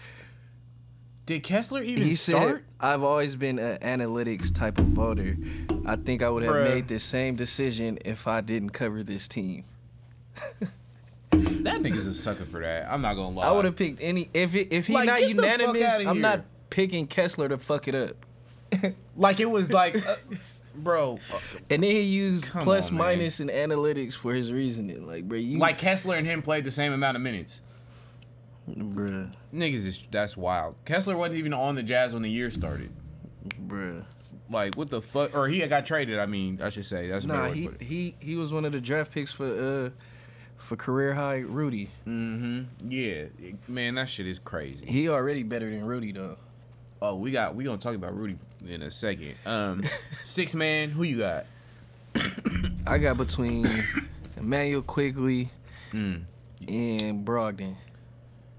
[1.27, 2.57] Did Kessler even he start?
[2.57, 5.37] said, "I've always been an analytics type of voter.
[5.87, 6.65] I think I would have Bruh.
[6.65, 9.65] made the same decision if I didn't cover this team.
[11.31, 12.91] That nigga's a sucker for that.
[12.91, 13.47] I'm not gonna lie.
[13.49, 16.07] I would have picked any if it, if he Like, not get the fuck unanimous.
[16.07, 18.93] I'm not picking Kessler to fuck it up.
[19.17, 20.17] like it was like, uh,
[20.75, 21.39] bro, uh,
[21.71, 23.07] And then he used Come plus on, man.
[23.19, 25.07] minus and analytics for his reasoning.
[25.07, 27.63] Like, bro, you like Kessler and him played the same amount of minutes.
[28.69, 30.77] Bruh, Niggas is that's wild.
[30.85, 32.91] Kessler wasn't even on the Jazz when the year started.
[33.67, 34.05] bruh.
[34.51, 35.37] Like what the fuck?
[35.37, 36.19] Or he got traded.
[36.19, 38.73] I mean, I should say that's a better Nah, he he he was one of
[38.73, 39.91] the draft picks for uh
[40.57, 41.91] for career high Rudy.
[42.07, 42.91] Mm-hmm.
[42.91, 43.25] Yeah,
[43.69, 44.87] man, that shit is crazy.
[44.87, 46.37] He already better than Rudy though.
[47.03, 49.35] Oh, we got we gonna talk about Rudy in a second.
[49.45, 49.83] Um,
[50.25, 51.47] six man, who you got?
[52.87, 53.67] I got between
[54.37, 55.51] Immanuel Quickley
[55.93, 56.23] Mm.
[56.69, 57.77] and Brogdon.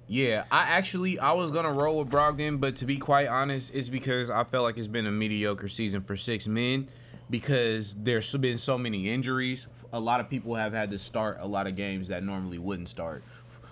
[0.08, 3.90] Yeah, I actually I was gonna roll with Brogdon, but to be quite honest, it's
[3.90, 6.88] because I felt like it's been a mediocre season for six men
[7.30, 9.68] because there's been so many injuries.
[9.92, 12.90] A lot of people have had to start a lot of games that normally wouldn't
[12.90, 13.24] start.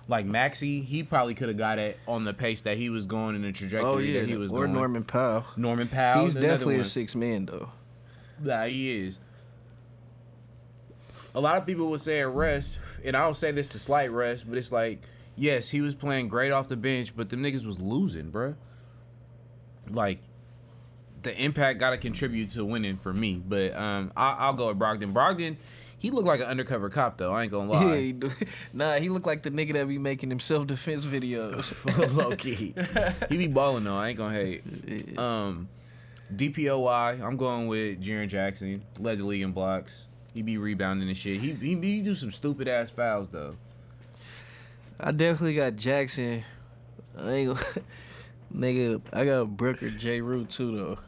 [0.08, 3.36] Like Maxey, he probably could have got it on the pace that he was going
[3.36, 4.74] in the trajectory Oh yeah, that he was or going.
[4.74, 5.46] Norman Powell.
[5.56, 6.82] Norman Powell, He's definitely one.
[6.82, 7.70] a six man though.
[8.42, 9.20] Nah, he is.
[11.36, 14.12] A lot of people would say a rest, and I don't say this to slight
[14.12, 15.02] rest, but it's like,
[15.36, 18.56] yes, he was playing great off the bench, but them niggas was losing, bruh.
[19.90, 20.20] Like,
[21.22, 24.80] the impact got to contribute to winning for me, but um, I, I'll go with
[24.80, 25.14] Brogdon.
[25.14, 25.56] Brogdon,
[25.98, 27.32] he looked like an undercover cop though.
[27.34, 27.98] I ain't gonna Yeah, lie.
[27.98, 28.16] he
[28.74, 31.74] nah, he looked like the nigga that be making him self defense videos.
[32.18, 32.76] Low key,
[33.30, 33.96] he be balling though.
[33.96, 35.18] I ain't gonna hate.
[35.18, 35.70] Um,
[36.34, 38.84] DPOY, I'm going with Jaren Jackson.
[39.00, 40.08] Led the league in blocks.
[40.34, 41.40] He be rebounding and shit.
[41.40, 43.56] He he, he do some stupid ass fouls though.
[45.00, 46.44] I definitely got Jackson.
[47.18, 47.66] I ain't gonna,
[48.56, 49.02] nigga.
[49.12, 50.22] I got Brooker J.
[50.22, 51.00] Root too though.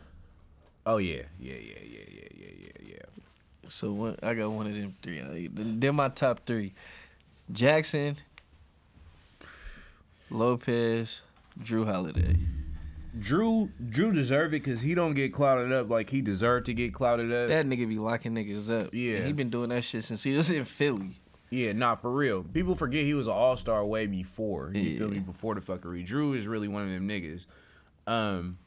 [0.85, 3.69] Oh yeah, yeah, yeah, yeah, yeah, yeah, yeah, yeah.
[3.69, 5.19] So one, I got one of them three.
[5.19, 6.73] I- They're my top three:
[7.51, 8.17] Jackson,
[10.29, 11.21] Lopez,
[11.61, 12.35] Jrue Holiday.
[13.17, 16.93] Jrue Jrue deserved it because he don't get clouded up like he deserved to get
[16.93, 17.47] clouded up.
[17.47, 18.93] That nigga be locking niggas up.
[18.93, 19.15] Yeah.
[19.17, 21.11] And he been doing that shit since he was in Philly.
[21.49, 22.43] Yeah, not for real.
[22.43, 24.71] People forget he was an all star way before.
[24.73, 25.19] You feel me?
[25.19, 26.05] Before the fuckery.
[26.05, 27.45] Jrue is really one of them niggas.
[28.07, 28.57] Um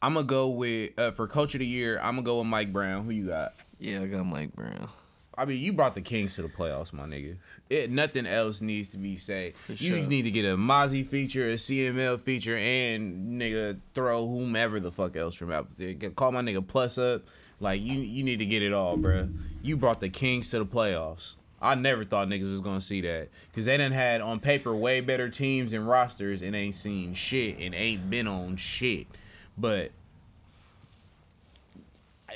[0.00, 1.98] I'm gonna go with uh, for coach of the year.
[1.98, 3.04] I'm gonna go with Mike Brown.
[3.04, 3.54] Who you got?
[3.78, 4.88] Yeah, I got Mike Brown.
[5.36, 7.38] I mean, you brought the Kings to the playoffs, my nigga.
[7.70, 9.54] It nothing else needs to be said.
[9.68, 14.92] You need to get a Mozzy feature, a CML feature, and nigga throw whomever the
[14.92, 15.94] fuck else from out there.
[15.94, 17.22] Call my nigga plus up.
[17.60, 19.32] Like you, you need to get it all, bruh.
[19.62, 21.34] You brought the Kings to the playoffs.
[21.62, 25.00] I never thought niggas was gonna see that because they done had on paper way
[25.00, 29.06] better teams and rosters and ain't seen shit and ain't been on shit.
[29.56, 29.92] But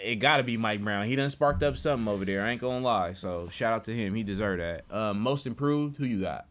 [0.02, 1.06] it gotta be Mike Brown.
[1.06, 2.42] He done sparked up something over there.
[2.44, 3.12] I ain't gonna lie.
[3.12, 4.14] So shout out to him.
[4.14, 4.84] He deserved that.
[4.94, 5.96] Um, most improved.
[5.96, 6.46] Who you got?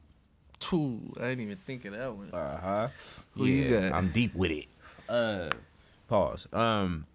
[0.59, 1.13] Two.
[1.17, 2.31] I didn't even think of that one.
[2.31, 2.87] Uh huh.
[3.35, 3.91] Who you got?
[3.93, 4.65] I'm deep with it.
[5.07, 5.49] Uh,
[6.07, 6.47] pause.
[6.51, 7.05] Um,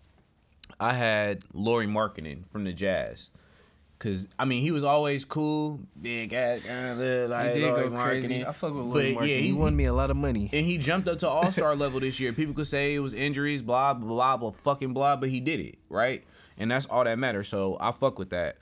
[0.79, 3.31] I had Lauri Markkanen from the Jazz.
[4.03, 8.45] Cause I mean he was always cool, big ass, uh, like he did go crazy.
[8.45, 10.51] I fuck with But, Lloyd yeah, he- he won me a lot of money.
[10.53, 12.33] and he jumped up to All Star level this year.
[12.33, 15.61] People could say it was injuries, blah blah blah blah, fucking blah, but he did
[15.61, 16.25] it right,
[16.59, 17.47] and that's all that matters.
[17.47, 18.57] So I fuck with that.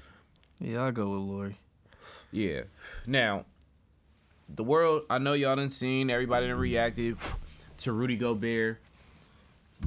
[0.61, 1.57] Yeah, I'll go with Lauri.
[2.31, 2.65] Yeah.
[3.07, 3.47] Now,
[4.47, 7.17] the world, I know y'all done seen, everybody done reacted
[7.79, 8.79] to Rudy Gobert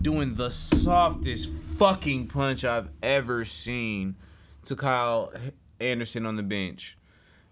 [0.02, 4.16] doing the softest fucking punch I've ever seen
[4.66, 5.32] to Kyle
[5.80, 6.98] Anderson on the bench.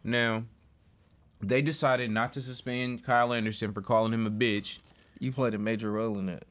[0.03, 0.43] Now,
[1.41, 4.79] they decided not to suspend Kyle Anderson for calling him a bitch.
[5.19, 6.45] You played a major role in it.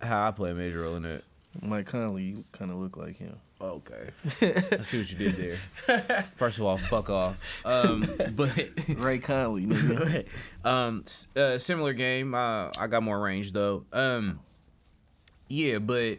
[0.00, 1.24] How I play a major role in it.
[1.62, 3.36] Mike Conley, you kind of look like him.
[3.60, 4.10] Okay.
[4.42, 6.24] I see what you did there.
[6.36, 7.38] First of all, fuck off.
[7.64, 8.54] Um, but
[8.88, 9.66] Ray Conley,
[10.64, 11.04] um,
[11.34, 12.34] uh, similar game.
[12.34, 13.84] Uh, I got more range though.
[13.92, 14.40] Um,
[15.48, 16.18] yeah, but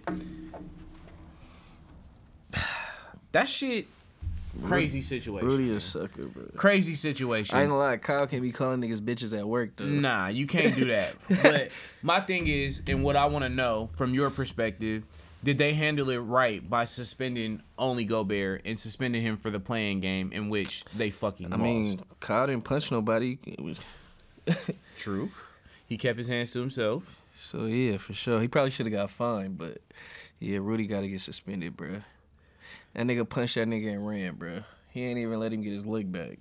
[3.38, 3.88] that shit
[4.64, 5.48] Crazy situation.
[5.48, 6.46] Rudy a sucker, bro.
[6.56, 7.56] Crazy situation.
[7.56, 9.86] I ain't gonna lie, Kyle can't be calling niggas bitches at work though.
[9.86, 11.14] Nah, you can't do that.
[11.44, 11.70] but
[12.02, 15.04] my thing is, and what I want to know from your perspective,
[15.44, 20.00] did they handle it right by suspending only Gobert and suspending him for the playing
[20.00, 21.62] game in which they fucking I lost?
[21.62, 23.38] mean, Kyle didn't punch nobody.
[23.46, 23.80] It was,
[24.98, 25.30] True.
[25.86, 27.22] He kept his hands to himself.
[27.32, 28.42] so yeah, for sure.
[28.42, 29.78] He probably should have got fined, but
[30.40, 32.02] yeah, Rudy got to get suspended, bro.
[32.98, 34.64] That nigga punched that nigga and ran, bro.
[34.90, 36.40] He ain't even let him get his leg back.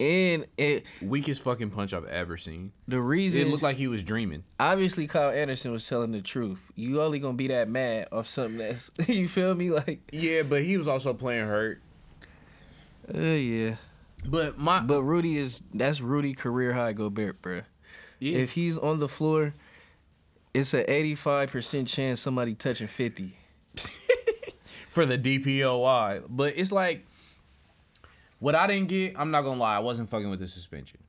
[0.00, 2.72] And it Weakest fucking punch I've ever seen.
[2.88, 4.44] the reason It looked like he was dreaming.
[4.60, 6.60] obviously Kyle Anderson was telling the truth.
[6.76, 10.62] You only gonna be that mad off something that's you feel me like Yeah, but
[10.62, 11.80] he was also playing hurt.
[13.12, 13.74] uh yeah.
[14.24, 17.62] But my But Rudy is that's Rudy career high Gobert, bro.
[18.20, 19.52] yeah, If he's on the floor,
[20.52, 23.36] it's an eighty five percent chance somebody touching fifty.
[24.94, 26.24] For the DPOI.
[26.28, 27.04] But it's like
[28.38, 31.00] what I didn't get, I'm not gonna lie, I wasn't fucking with the suspension.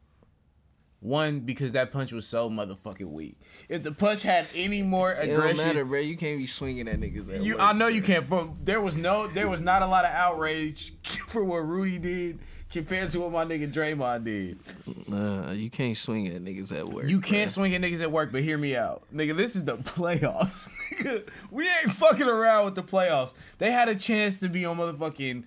[1.01, 3.37] One, because that punch was so motherfucking weak.
[3.69, 5.99] If the punch had any more aggression, It don't matter, bro.
[5.99, 7.31] You can't be swinging at niggas.
[7.31, 8.27] At you, work, I know you can't.
[8.27, 12.39] But there was no, there was not a lot of outrage for what Rudy did
[12.71, 14.59] compared to what my nigga Draymond did.
[15.07, 17.07] Nah, you can't swing at niggas at work.
[17.07, 19.03] You can't swing at niggas at work, but hear me out.
[19.13, 20.69] Nigga, this is the playoffs.
[20.95, 23.33] Nigga, we ain't fucking around with the playoffs.
[23.57, 25.43] They had a chance to be on motherfucking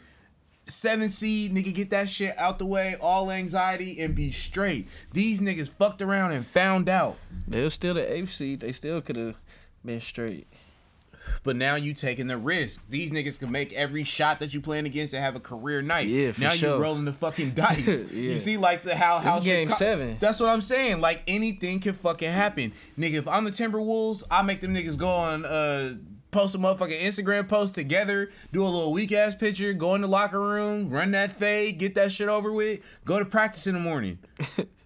[0.66, 4.88] seven seed, nigga, get that shit out the way, all anxiety, and be straight.
[5.12, 7.16] These niggas fucked around and found out.
[7.46, 8.60] They was still the eighth seed.
[8.60, 9.36] They still could have
[9.84, 10.46] been straight.
[11.42, 12.82] But now you taking the risk.
[12.88, 16.08] These niggas can make every shot that you playing against and have a career night.
[16.08, 16.76] Yeah, for now sure.
[16.76, 18.04] you rolling the fucking dice.
[18.10, 18.20] Yeah.
[18.20, 20.16] You see, like the how how game Chica- seven.
[20.20, 21.00] That's what I'm saying.
[21.00, 23.14] Like anything can fucking happen, nigga.
[23.14, 25.94] If I'm the Timberwolves, I make them niggas go on uh
[26.30, 30.08] post a motherfucking Instagram post together, do a little weak ass picture, go in the
[30.08, 33.80] locker room, run that fade, get that shit over with, go to practice in the
[33.80, 34.18] morning.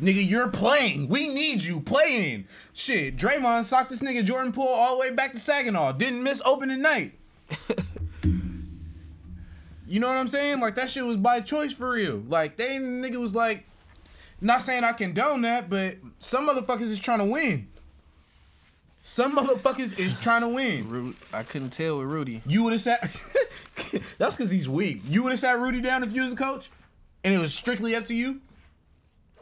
[0.00, 1.08] Nigga, you're playing.
[1.08, 2.46] We need you playing.
[2.72, 5.92] Shit, Draymond socked this nigga Jordan Poole all the way back to Saginaw.
[5.92, 7.14] Didn't miss opening night.
[8.22, 10.60] you know what I'm saying?
[10.60, 12.22] Like that shit was by choice for real.
[12.28, 13.64] Like they nigga was like,
[14.40, 17.66] not saying I condone that, but some motherfuckers is trying to win.
[19.02, 20.88] Some motherfuckers is trying to win.
[20.88, 22.42] Ru- I couldn't tell with Rudy.
[22.46, 23.00] You would have sat.
[24.18, 25.00] That's because he's weak.
[25.08, 26.70] You would have sat Rudy down if you was a coach,
[27.24, 28.42] and it was strictly up to you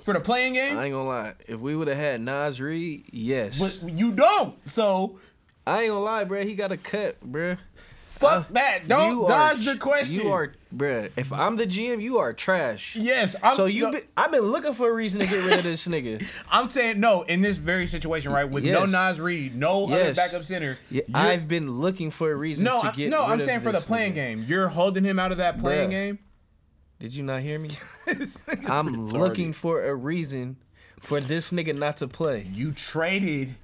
[0.05, 0.77] for the playing game.
[0.79, 1.35] I ain't gonna lie.
[1.47, 3.59] If we would have had Naz Reid, yes.
[3.59, 4.57] But you don't.
[4.69, 5.19] So
[5.67, 6.43] I ain't gonna lie, bro.
[6.45, 7.57] He got a cut, bro.
[8.05, 8.87] fuck uh, that.
[8.89, 10.15] Don't You are dodge the question.
[10.15, 11.09] You are, bro.
[11.17, 12.95] If I'm the GM, you are trash.
[12.97, 13.35] Yes.
[13.43, 15.87] I'm, so you, no, I've been looking for a reason to get rid of this
[15.89, 16.27] nigga.
[16.51, 18.49] I'm saying no in this very situation, right?
[18.49, 18.91] With no Yes.
[18.91, 20.79] Naz Reid, no other backup center.
[20.89, 23.81] Yeah, I've been looking for a reason no, to I, no, I'm saying for the
[23.81, 24.17] playing nigga.
[24.17, 24.45] game.
[24.47, 25.93] You're holding him out of that playing Bruh.
[25.93, 26.19] game.
[27.01, 27.71] Did you not hear me?
[28.07, 28.17] I'm
[29.07, 29.13] retarded.
[29.13, 30.57] looking for a reason
[31.01, 33.55] for this nigga not to play, You traded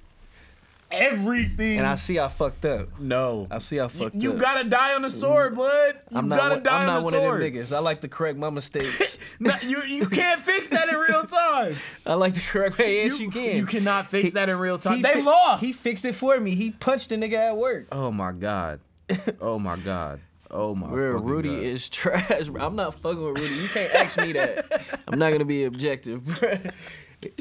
[0.91, 1.79] everything.
[1.79, 2.99] and I see I fucked up.
[2.99, 3.47] no.
[3.49, 4.35] I see I fucked you up.
[4.35, 5.55] You gotta die on the sword, mm.
[5.55, 5.95] blood.
[6.11, 6.37] You I'm not.
[6.37, 7.41] gotta one- die I'm not on one the of sword.
[7.41, 7.75] them niggas.
[7.75, 9.19] I like to correct my mistakes.
[9.39, 11.75] No, you you can't fix that in real time.
[12.05, 12.77] I like to correct.
[12.77, 13.57] my yes, you, can.
[13.57, 15.01] You cannot fix He- that in real time.
[15.01, 15.63] They fi- lost.
[15.63, 16.53] He fixed it for me.
[16.55, 17.87] He punched the nigga at work.
[17.91, 18.79] oh my god.
[19.41, 20.19] Oh my god.
[20.55, 20.87] Oh my.
[20.87, 21.63] Bro, Rudy God.
[21.63, 22.47] is trash.
[22.47, 22.63] Bro.
[22.63, 23.55] I'm not fucking with Rudy.
[23.55, 24.99] You can't ask me that.
[25.07, 26.23] I'm not gonna be objective.
[26.23, 26.59] Bro.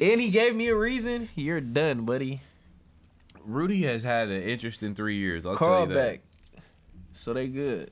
[0.01, 1.29] And he gave me a reason.
[1.35, 2.41] You're done, buddy.
[3.45, 5.45] Rudy has had an interesting three years.
[5.45, 6.13] I'll Carl tell you that.
[6.13, 6.21] back.
[7.15, 7.91] So they good.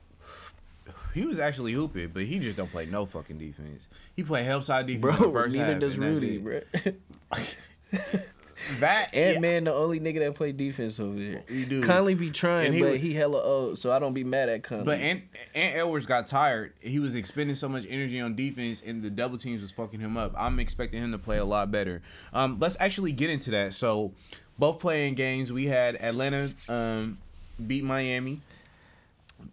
[1.13, 3.89] He was actually hooping, but he just don't play no fucking defense.
[4.15, 5.81] He play help side defense Bro, in the first neither half.
[5.81, 6.61] does Rudy, bro.
[8.79, 11.43] That Ant yeah, Man, the only nigga that play defense over there.
[11.47, 11.81] He do.
[11.81, 14.63] Conley be trying, he but was- he hella old, so I don't be mad at
[14.63, 14.85] Conley.
[14.85, 15.23] But Ant,
[15.55, 16.73] Ant Edwards got tired.
[16.79, 20.17] He was expending so much energy on defense, and the double teams was fucking him
[20.17, 20.33] up.
[20.37, 22.01] I'm expecting him to play a lot better.
[22.33, 23.73] Um, let's actually get into that.
[23.73, 24.13] So,
[24.59, 27.17] both playing games, we had Atlanta um,
[27.65, 28.41] beat Miami.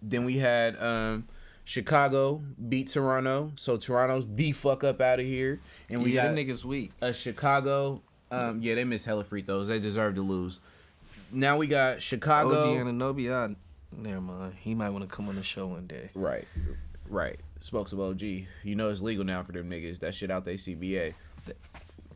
[0.02, 1.26] Then we had um,
[1.64, 3.52] Chicago beat Toronto.
[3.56, 6.92] So Toronto's the fuck up out of here, and we yeah, got them niggas weak.
[7.00, 8.02] a Chicago.
[8.30, 9.68] Um, yeah, they missed hella free throws.
[9.68, 10.60] They deserve to lose.
[11.32, 12.72] Now we got Chicago.
[12.72, 13.54] OG Anunoby, I
[13.96, 14.54] never mind.
[14.60, 16.10] He might want to come on the show one day.
[16.14, 16.46] Right,
[17.08, 17.38] right.
[17.60, 18.22] Spoke of OG.
[18.22, 20.00] You know it's legal now for them niggas.
[20.00, 21.14] That shit out they CBA.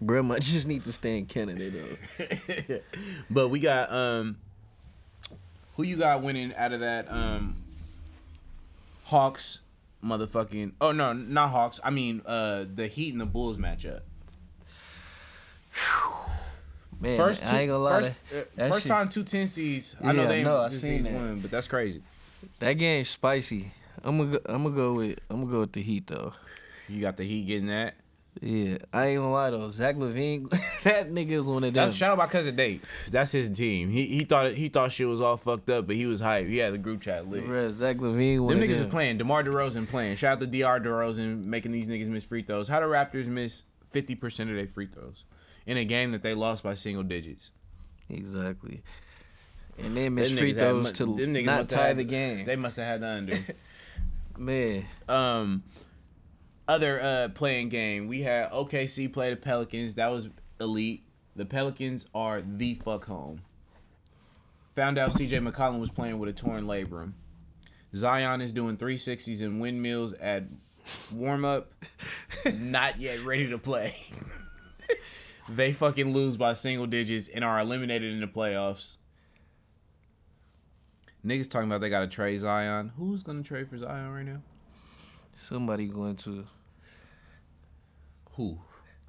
[0.01, 2.79] Bro, might just need to stay in Canada though.
[3.31, 4.39] But we got um,
[5.77, 7.57] who you got winning out of that um,
[9.05, 9.61] Hawks
[10.05, 10.73] motherfucking.
[10.81, 11.81] Oh no, not Hawks.
[11.83, 14.01] I mean uh, the Heat and the Bulls matchup.
[17.01, 18.01] Man, First, I ain't gonna lie.
[18.03, 19.97] first, that, uh, that first shit- time two ten seeds.
[20.03, 21.13] I know they no, I two seen that.
[21.13, 22.01] won, but that's crazy.
[22.61, 23.73] That game's spicy.
[24.05, 26.33] I'm gonna go, I'm gonna go with I'm gonna go with the Heat though.
[26.89, 27.95] You got the Heat getting that.
[28.41, 29.71] Yeah, I ain't gonna lie though.
[29.73, 30.49] Zach LaVine,
[30.85, 31.91] that nigga is one of them.
[31.91, 32.83] Shout out my cousin Dave.
[33.11, 33.91] That's his team.
[33.91, 36.47] He he thought he thought shit was all fucked up, but he was hype.
[36.47, 37.47] He had the group chat lit.
[37.47, 38.91] Bruh, Zach LaVine, one Them niggas them.
[38.91, 39.19] playing.
[39.19, 40.17] DeMar DeRozan playing.
[40.17, 42.69] Shout out to DR DeRozan making these niggas miss free throws.
[42.69, 45.25] How the Raptors miss 50% of their free throws
[45.67, 47.51] in a game that they lost by single digits?
[48.09, 48.83] Exactly.
[49.79, 51.07] And they missed free had throws to
[51.43, 52.45] not tie had- the game.
[52.45, 53.39] They must have had the under.
[54.39, 55.63] Man, um,
[56.67, 59.95] other uh playing game, we had OKC play the Pelicans.
[59.95, 60.29] That was
[60.61, 61.05] elite.
[61.37, 63.43] The Pelicans are the fuck home.
[64.75, 67.13] Found out CJ McCollum was playing with a torn labrum.
[67.95, 70.45] Zion is doing 360s and windmills at
[71.13, 71.73] warm up.
[72.55, 73.95] Not yet ready to play.
[75.49, 78.97] they fucking lose by single digits and are eliminated in the playoffs.
[81.25, 82.93] Niggas talking about they got to trade Zion.
[82.97, 84.43] Who's gonna trade for Zion right now?
[85.35, 86.45] somebody going to
[88.33, 88.59] Who?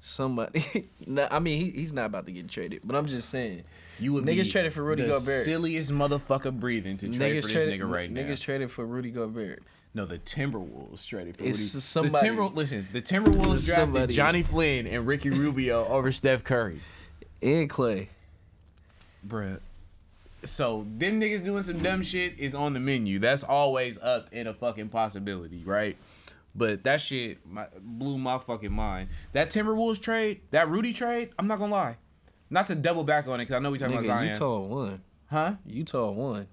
[0.00, 0.88] somebody.
[1.06, 3.64] nah, I mean, he, he's not about to get traded, but I'm just saying.
[3.98, 5.44] You would Niggas be traded for Rudy the Gobert.
[5.44, 8.20] Silliest motherfucker breathing to trade niggas for this traded, nigga right now.
[8.20, 9.62] Niggas traded for Rudy Gobert.
[9.94, 11.80] No, the Timberwolves traded for It's Rudy.
[11.80, 14.14] somebody- The Timber, listen, the Timberwolves drafted somebody.
[14.14, 16.80] Johnny Flynn and Ricky Rubio over Steph Curry,
[17.42, 18.08] And Clay.
[19.26, 19.60] bruh.
[20.42, 23.18] So them niggas doing some dumb shit is on the menu.
[23.18, 25.96] That's always up in a fucking possibility, right?
[26.54, 29.08] But that shit my, blew my fucking mind.
[29.32, 31.96] That Timberwolves trade, that Rudy trade, I'm not gonna lie.
[32.50, 34.32] Not to double back on it, because I know we talking Nigga, about Zion.
[34.34, 35.02] Utah won.
[35.26, 35.54] huh?
[35.66, 36.46] Utah won.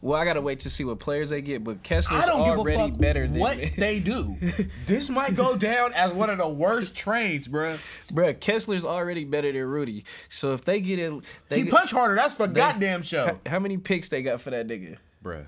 [0.00, 2.54] Well, I gotta wait to see what players they get, but Kessler's I don't give
[2.54, 4.36] a already fuck better than what they do.
[4.86, 7.78] this might go down as one of the worst trades, bruh.
[8.12, 10.04] Bruh, Kessler's already better than Rudy.
[10.28, 11.12] So if they get it,
[11.48, 12.14] they He get- punch harder.
[12.14, 14.98] That's for goddamn show, How, how many picks they got for that nigga?
[15.24, 15.46] bruh.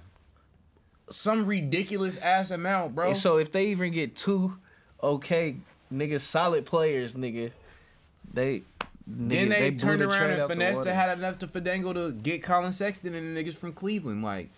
[1.11, 3.09] Some ridiculous ass amount, bro.
[3.09, 4.57] And so if they even get two,
[5.03, 5.57] okay,
[5.93, 7.53] nigga, solid players, nigga,
[8.33, 8.63] they.
[9.13, 10.95] Then nigga, they, turned the around and out the finessed water.
[10.95, 14.23] had enough to Fadango to get Collin Sexton and the niggas from Cleveland.
[14.23, 14.51] Like,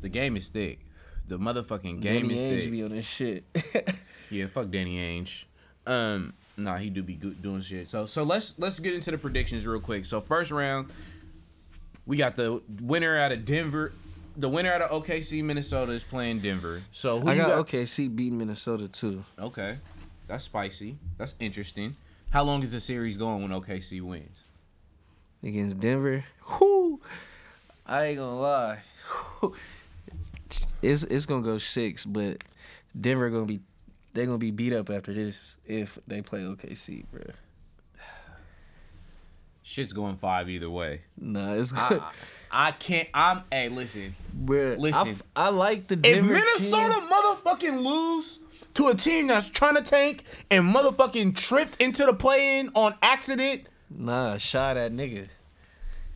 [0.00, 0.80] the game is thick.
[1.28, 2.70] The motherfucking game Danny is Ainge thick.
[2.70, 3.44] be on this shit.
[4.30, 5.44] Yeah, fuck Danny Ainge.
[5.86, 7.88] Um, nah, he do be good doing shit.
[7.88, 10.04] So, so let's let's get into the predictions real quick.
[10.04, 10.90] So first round,
[12.06, 13.92] we got the winner out of Denver.
[14.36, 16.82] The winner out of OKC, Minnesota is playing Denver.
[16.92, 17.66] So who I got, got?
[17.68, 19.24] OKC beating Minnesota too.
[19.38, 19.78] Okay,
[20.26, 20.98] that's spicy.
[21.18, 21.96] That's interesting.
[22.36, 24.42] How long is the series going when OKC wins?
[25.42, 26.22] against Denver.
[26.60, 27.00] Whoo!
[27.86, 28.78] I ain't gonna lie.
[30.82, 32.44] It's it's gonna go six, but
[33.00, 33.60] Denver gonna be
[34.12, 37.22] they gonna be beat up after this if they play OKC, bro.
[39.62, 41.00] Shit's going five either way.
[41.16, 43.08] Nah, it's good, I, I can't.
[43.14, 43.44] I'm.
[43.50, 44.14] Hey, listen.
[44.34, 44.72] bro.
[44.72, 45.08] I, listen.
[45.08, 47.08] f- I like the Denver If Minnesota team.
[47.08, 48.40] motherfucking lose
[48.76, 53.66] to a team that's trying to tank and motherfucking tripped into the play-in on accident.
[53.90, 55.28] Nah, shot that nigga.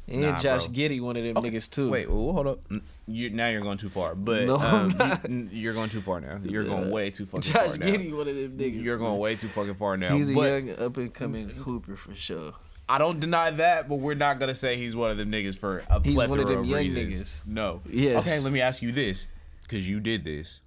[0.09, 0.75] And Nah, Josh bro.
[0.75, 1.89] Giddey, one of them niggas too.
[1.89, 2.61] Wait, well, hold up.
[3.07, 4.17] You now you're going too far.
[4.17, 5.31] But No, I'm um, not.
[5.31, 6.41] you, you're going too far now.
[6.43, 7.87] You're going way too fucking Josh far now.
[7.87, 8.83] Giddey, one of them niggas.
[8.83, 10.17] You're going way too fucking far now.
[10.17, 12.55] He's a but young up and coming hooper for sure.
[12.89, 15.85] I don't deny that, but we're not gonna say he's one of them niggas for
[15.89, 17.23] a He's one plethora of them of young reasons.
[17.23, 17.41] niggas.
[17.47, 17.81] No.
[17.89, 18.27] Yes.
[18.27, 19.29] Okay, let me ask you this,
[19.63, 20.61] because you did this.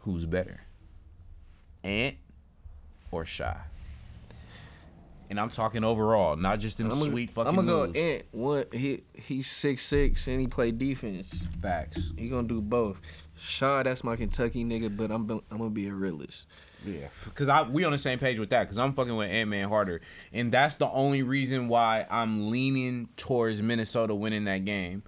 [0.00, 0.60] Who's better,
[1.86, 2.16] Ant
[3.10, 3.56] or Shai?
[5.28, 7.98] And I'm talking overall, not just them I'm sweet fucking I'm gonna go.
[7.98, 8.22] Ant.
[8.30, 11.34] One, he he's six six and he play defense.
[11.60, 12.12] Facts.
[12.16, 13.00] He gonna do both.
[13.36, 16.46] Shai, that's my Kentucky nigga, but I'm I'm gonna be a realist.
[16.84, 18.64] Yeah, because I we on the same page with that.
[18.64, 20.00] Because I'm fucking with Ant Man harder,
[20.32, 25.02] and that's the only reason why I'm leaning towards Minnesota winning that game.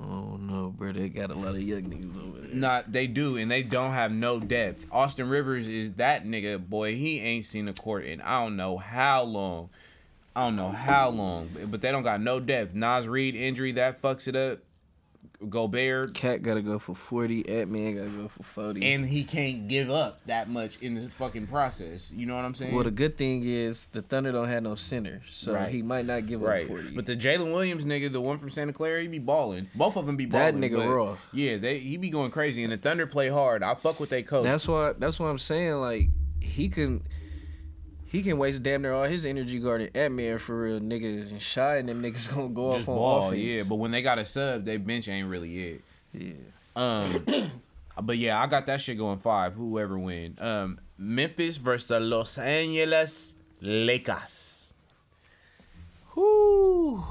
[0.00, 2.54] Oh no, bro, they got a lot of young niggas over there.
[2.54, 4.86] Not they do, and they don't have no depth.
[4.92, 6.94] Austin Rivers is that nigga, boy.
[6.94, 9.70] He ain't seen the court in I don't know how long.
[10.36, 12.72] I don't know how long, but they don't got no depth.
[12.74, 14.60] Naz Reid injury that fucks it up.
[15.48, 17.48] Gobert, Cat gotta go for forty.
[17.48, 18.84] Ant Man gotta go for forty.
[18.92, 22.10] and he can't give up that much in the fucking process.
[22.10, 22.74] You know what I'm saying?
[22.74, 25.70] well, the good thing is the Thunder don't have no center, so Right.
[25.70, 26.90] he might not give Right, up forty.
[26.94, 29.68] but the Jalen Williams nigga, the one from Santa Clara, he be balling.
[29.76, 30.70] Both of them be That balling.
[30.70, 31.16] nigga but raw.
[31.32, 33.62] Yeah, they he be going crazy, and the Thunder play hard.
[33.62, 34.44] I fuck with they coach.
[34.44, 36.08] that's why that's why I'm saying like
[36.40, 37.02] he can
[38.10, 41.40] he can waste damn near all his energy guarding Ant Man for real niggas and
[41.40, 43.42] Shai and them niggas gonna go just off on ball, offense.
[43.42, 43.62] yeah.
[43.68, 45.80] But when they got a sub, they bench ain't really it.
[46.12, 46.32] yeah.
[46.74, 47.24] Um,
[48.02, 49.54] but yeah, I got that shit going five.
[49.54, 50.36] Whoever win.
[50.40, 54.72] Um, Memphis versus the Los Angeles Lakers.
[56.14, 57.04] Whoo.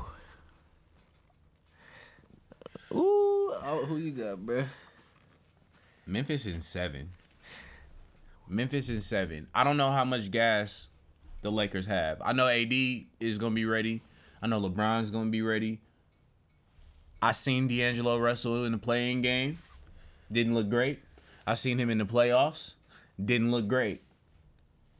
[2.91, 4.64] Ooh, oh, who you got, bro?
[6.06, 7.10] Memphis in seven.
[8.50, 9.48] Memphis in seven.
[9.54, 10.88] I don't know how much gas
[11.41, 12.22] the Lakers have.
[12.24, 12.74] I know AD
[13.20, 14.02] is gonna be ready.
[14.41, 15.82] I know LeBron's gonna be ready.
[17.22, 19.58] I seen D'Angelo Russell in the playing game.
[20.32, 21.00] Didn't look great.
[21.45, 22.74] I seen him in the playoffs.
[23.24, 24.02] Didn't look great.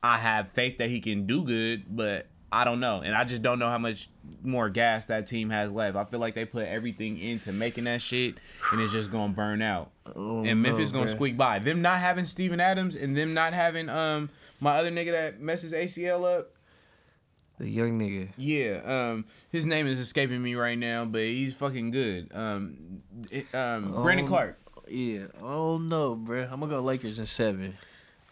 [0.02, 3.02] I have faith that he can do good, but I don't know.
[3.02, 4.10] And I just don't know how much
[4.42, 5.98] more gas that team has left.
[5.98, 8.36] I feel like they put everything into making that shit
[8.72, 9.92] and it's just gonna burn out.
[10.16, 11.60] Oh, and Memphis no, gonna squeak by.
[11.60, 14.30] Them not having Steven Adams and them not having um
[14.62, 16.52] my other nigga that messes ACL up.
[17.60, 18.30] The young nigga.
[18.38, 22.30] Yeah, um, his name is escaping me right now, but he's fucking good.
[22.34, 24.30] Um, it, um, Brandon Oh.
[24.30, 24.60] Clark.
[24.88, 25.26] Yeah.
[25.42, 26.44] Oh no, bro.
[26.44, 27.76] I'm gonna go Lakers in seven.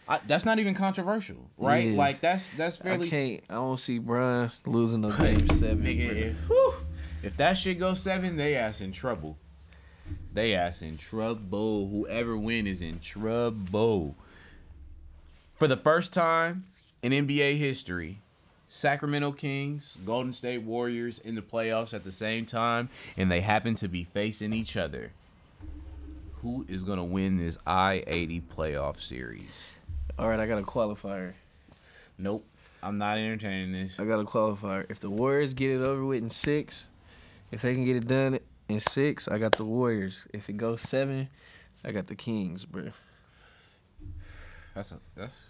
[0.08, 1.88] I, that's not even controversial, right?
[1.88, 1.96] Yeah.
[1.96, 3.06] Like that's that's fairly.
[3.06, 3.40] I can't.
[3.50, 5.82] I don't see Brian losing no game seven.
[5.82, 6.74] Nigga, if, whew,
[7.22, 9.36] if that shit goes seven, they ass in trouble.
[10.32, 11.88] They ass in trouble.
[11.88, 14.14] Whoever win is in trouble.
[15.50, 16.66] For the first time
[17.02, 18.18] in NBA history,
[18.68, 23.74] Sacramento Kings, Golden State Warriors in the playoffs at the same time, and they happen
[23.76, 25.12] to be facing each other.
[26.42, 29.75] Who is gonna win this I eighty playoff series?
[30.18, 31.34] All right, I got a qualifier.
[32.18, 32.46] Nope,
[32.82, 34.00] I'm not entertaining this.
[34.00, 34.86] I got a qualifier.
[34.90, 36.88] If the Warriors get it over with in six,
[37.52, 38.38] if they can get it done
[38.68, 40.26] in six, I got the Warriors.
[40.32, 41.28] If it goes seven,
[41.84, 42.88] I got the Kings, bro.
[44.74, 45.46] That's a, that's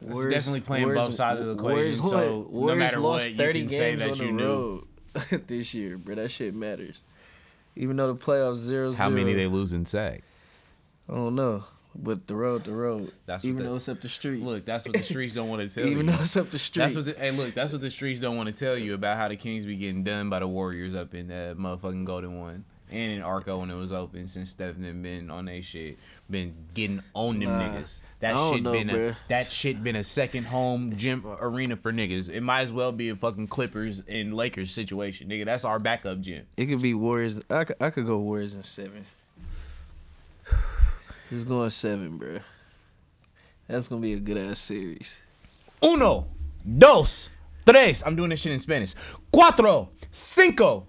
[0.00, 3.24] It's definitely playing both sides of the Warriors equation, won- so no Warriors matter lost
[3.24, 4.86] what, you 30 can say games that on the you knew.
[5.30, 6.14] road this year, bro.
[6.14, 7.02] That shit matters.
[7.74, 10.22] Even though the playoffs zero How zero, many they lose in sack?
[11.08, 11.64] I don't know,
[12.02, 13.10] but the road, the road.
[13.26, 14.42] That's what even the- though it's up the street.
[14.42, 16.02] Look, that's what the streets don't want to tell even you.
[16.04, 16.82] Even though it's up the street.
[16.82, 17.04] That's what.
[17.06, 19.36] The, hey, look, that's what the streets don't want to tell you about how the
[19.36, 23.22] Kings be getting done by the Warriors up in that motherfucking Golden One and in
[23.22, 25.98] Arco when it was open since Stephen been on they shit,
[26.30, 28.00] been getting on them Nah, niggas.
[28.20, 32.28] That shit know, been a, that shit been a second home gym arena for niggas.
[32.28, 35.44] It might as well be a fucking Clippers and Lakers situation, nigga.
[35.44, 36.46] That's our backup gym.
[36.56, 37.40] It could be Warriors.
[37.50, 39.04] I could, I could go Warriors in seven.
[41.30, 42.38] It's going seven, bro.
[43.66, 45.14] That's gonna be a good ass series.
[45.84, 46.26] Uno,
[46.78, 47.28] dos,
[47.66, 48.02] tres.
[48.04, 48.94] I'm doing this shit in Spanish.
[49.32, 50.86] Cuatro, cinco.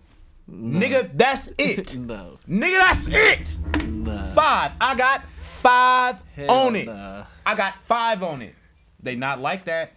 [0.49, 1.95] Nigga, that's it.
[1.97, 3.57] no, Nigga, that's it.
[3.87, 4.23] nah.
[4.33, 4.71] Five.
[4.81, 6.85] I got five Hell on it.
[6.87, 7.25] Nah.
[7.45, 8.55] I got five on it.
[9.01, 9.91] They not like that.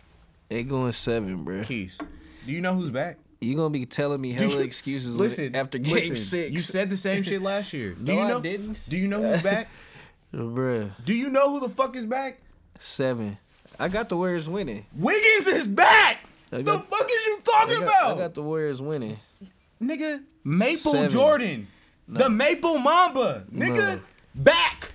[0.49, 1.63] They going seven, bro.
[1.63, 1.99] Keys.
[2.45, 3.19] Do you know who's back?
[3.41, 6.53] You gonna be telling me hella you- excuses Listen, after game listen, six.
[6.53, 7.93] You said the same shit last year.
[8.03, 8.81] Do No, you I didn't.
[8.89, 9.69] Do you know who's back?
[10.35, 12.39] Bruh, Do you know who the fuck is back?
[12.79, 13.39] seven.
[13.79, 14.87] I got the Warriors winning.
[14.95, 16.25] Wiggins is back.
[16.53, 18.17] I The fuck is you I talking got, about?
[18.17, 19.19] I got the Warriors winning.
[19.81, 21.09] Nigga, Maple Seven.
[21.11, 21.69] Jordan.
[22.09, 23.45] The Maple Mamba.
[23.53, 24.01] Nigga, No.
[24.35, 24.93] back.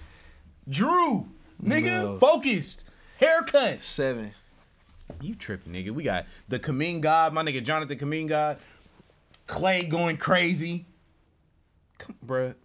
[0.70, 1.28] Drew.
[1.64, 2.18] Nigga, No.
[2.20, 2.84] focused.
[3.20, 3.82] Haircut.
[3.82, 4.32] Seven.
[5.22, 5.90] You tripping, nigga.
[5.92, 8.60] We got the Kamin God, my nigga Jonathan Kamin God.
[9.48, 10.86] Clay going crazy.
[11.98, 12.56] Come, bruh.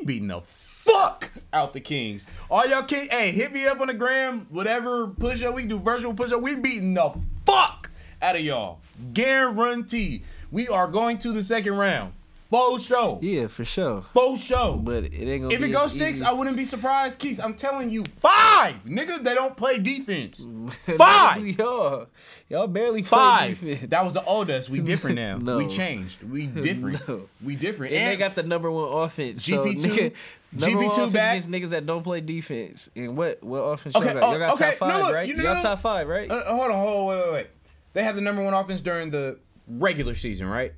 [0.00, 2.26] We beating the fuck out the Kings.
[2.50, 4.46] All y'all king, hey, hit me up on the gram.
[4.50, 6.42] Whatever push up we do, virtual push up.
[6.42, 7.90] We beating the fuck
[8.20, 8.80] out of y'all.
[9.12, 10.22] Guarantee.
[10.50, 12.12] We are going to the second round.
[12.50, 13.18] Full show.
[13.22, 14.02] Yeah, for sure.
[14.12, 14.76] Full show.
[14.76, 16.24] But it ain't gonna If it goes six, easy.
[16.24, 17.18] I wouldn't be surprised.
[17.18, 19.22] Keith, I'm telling you, five nigga.
[19.22, 20.46] They don't play defense.
[20.96, 22.06] Five, y'all,
[22.48, 23.58] y'all barely five.
[23.60, 23.90] defense.
[23.90, 24.68] That was the old us.
[24.70, 25.38] We different now.
[25.46, 25.58] No.
[25.58, 26.22] We changed.
[26.22, 27.06] We different.
[27.08, 27.28] No.
[27.44, 27.92] We different.
[27.94, 29.44] And they got the number one offense.
[29.46, 30.12] GP2 nigga,
[30.52, 31.30] number one GP2 offense back.
[31.32, 32.88] against niggas that don't play defense.
[32.94, 34.22] And what what offense Okay, y'all got?
[34.22, 35.26] oh, y'all got okay, top five, no, look, right?
[35.28, 36.30] you know- y'all top five, right?
[36.30, 37.46] uh, hold on, hold on, wait, wait, wait.
[37.92, 40.72] They have the number one offense during the regular season, right?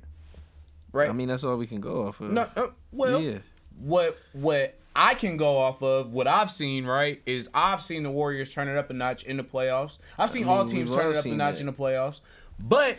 [0.91, 1.09] Right.
[1.09, 2.31] I mean, that's all we can go off of.
[2.31, 2.47] no.
[2.55, 3.39] Uh, well, yeah.
[3.79, 8.11] what what I can go off of, what I've seen, right, is I've seen the
[8.11, 9.97] Warriors turn it up a notch in the playoffs.
[10.17, 11.59] I've seen I mean, all teams turn it up a notch that.
[11.61, 12.21] in the playoffs.
[12.59, 12.97] But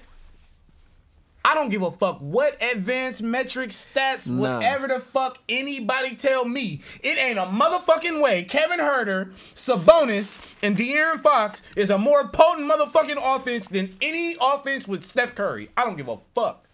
[1.44, 4.56] I don't give a fuck what advanced metrics, stats, Nah.
[4.58, 6.80] whatever the fuck anybody tell me.
[7.02, 12.70] It ain't a motherfucking way Kevin Huerter, Sabonis, and De'Aaron Fox is a more potent
[12.70, 15.70] motherfucking offense than any offense with Steph Curry.
[15.76, 16.64] I don't give a fuck.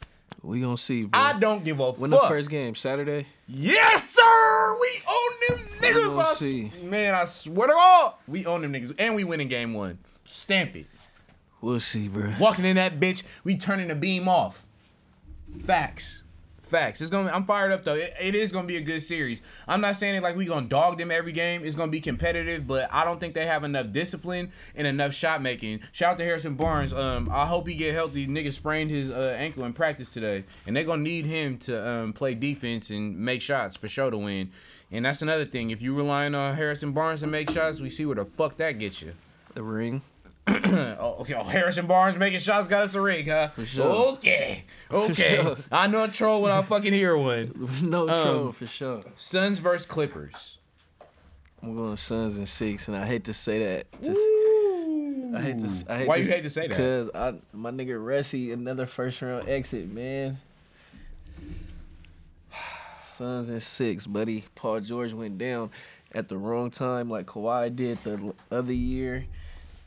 [0.47, 1.20] We gonna see, bro.
[1.20, 2.01] I don't give a fuck.
[2.01, 2.22] when fuck.
[2.22, 3.26] the first game Saturday?
[3.49, 4.78] Yes, sir.
[4.80, 6.14] We own them niggas.
[6.14, 6.72] gonna see.
[6.84, 9.99] Man, I swear to God, we own them niggas, and we win in game one.
[10.24, 10.86] Stamp it.
[11.61, 12.32] We'll see, bro.
[12.38, 14.64] Walking in that bitch, we turning the beam off.
[15.64, 16.22] Facts.
[16.67, 17.01] Facts.
[17.01, 17.31] It's gonna.
[17.31, 17.95] I'm fired up though.
[17.95, 19.41] It, it is gonna be a good series.
[19.69, 21.64] I'm not saying it like we gonna dog them every game.
[21.64, 25.41] It's gonna be competitive, but I don't think they have enough discipline and enough shot
[25.41, 25.81] making.
[25.93, 26.93] Shout out to Harrison Barnes.
[26.93, 28.27] Um, I hope he get healthy.
[28.27, 32.12] Nigga sprained his uh, ankle in practice today, and they gonna need him to um,
[32.12, 34.51] play defense and make shots for sure to win.
[34.91, 35.71] And that's another thing.
[35.71, 38.73] If you relying on Harrison Barnes to make shots, we see where the fuck that
[38.81, 39.12] gets you.
[39.55, 40.03] The ring.
[40.99, 41.34] Oh, okay.
[41.34, 43.51] Oh, Harrison Barnes making shots got us a ring, huh?
[43.64, 43.84] sure.
[44.14, 44.64] Okay.
[44.90, 45.40] Okay.
[45.42, 45.57] sure.
[45.70, 47.68] I know a troll when I fucking hear one.
[47.82, 49.03] no Um, trouble for sure.
[49.16, 50.59] Suns versus Clippers.
[51.62, 53.86] I'm going Suns and six, and I hate to say that.
[54.03, 54.20] Just
[55.34, 55.84] I hate to.
[55.92, 56.76] I hate Why you hate to say that?
[56.76, 60.38] Cause I, my nigga Ressi, another first round exit, man.
[63.11, 64.44] Suns and six, buddy.
[64.55, 65.70] Paul George went down
[66.12, 69.24] at the wrong time, like Kawhi did the other year,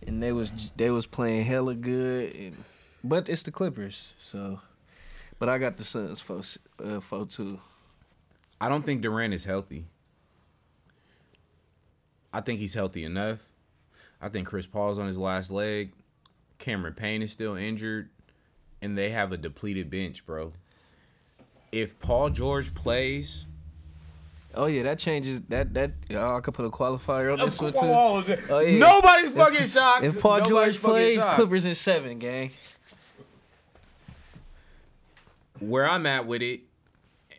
[0.06, 2.64] and they was they was playing hella good, and
[3.04, 4.62] but it's the Clippers, so.
[5.38, 6.42] But I got the Suns for
[6.84, 7.60] uh, two.
[8.60, 9.86] I don't think Durant is healthy.
[12.34, 13.40] I think he's healthy enough.
[14.22, 15.94] I think Chris Paul's on his last leg.
[16.58, 18.10] Cameron Payne is still injured.
[18.82, 20.52] And they have a depleted bench, bro.
[21.72, 23.46] If Paul George plays,
[24.60, 25.92] Oh yeah, that changes that that.
[26.12, 27.80] Oh, I could put a qualifier on this one too.
[27.82, 28.78] Oh, Oh, yeah.
[28.78, 30.04] Nobody's fucking shocked.
[30.04, 31.36] If Paul Nobody's George plays, shocked.
[31.36, 32.52] Clippers in seven, gang.
[35.60, 36.62] where I'm at with it,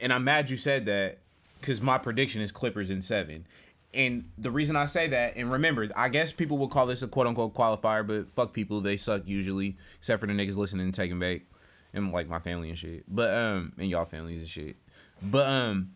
[0.00, 1.18] and I'm mad you said that
[1.60, 3.46] because my prediction is Clippers in seven.
[3.92, 7.08] And the reason I say that, and remember, I guess people will call this a
[7.08, 10.94] quote unquote qualifier, but fuck people, they suck usually, except for the niggas listening and
[10.94, 11.46] taking bait,
[11.92, 13.04] and like my family and shit.
[13.08, 14.76] But um, and y'all families and shit.
[15.22, 15.90] But um,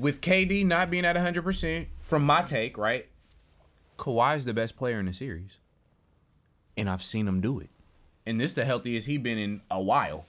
[0.00, 3.06] with KD not being at 100, percent from my take, right?
[3.98, 5.58] Kawhi's the best player in the series,
[6.76, 7.70] and I've seen him do it.
[8.26, 10.26] And this the healthiest he been in a while.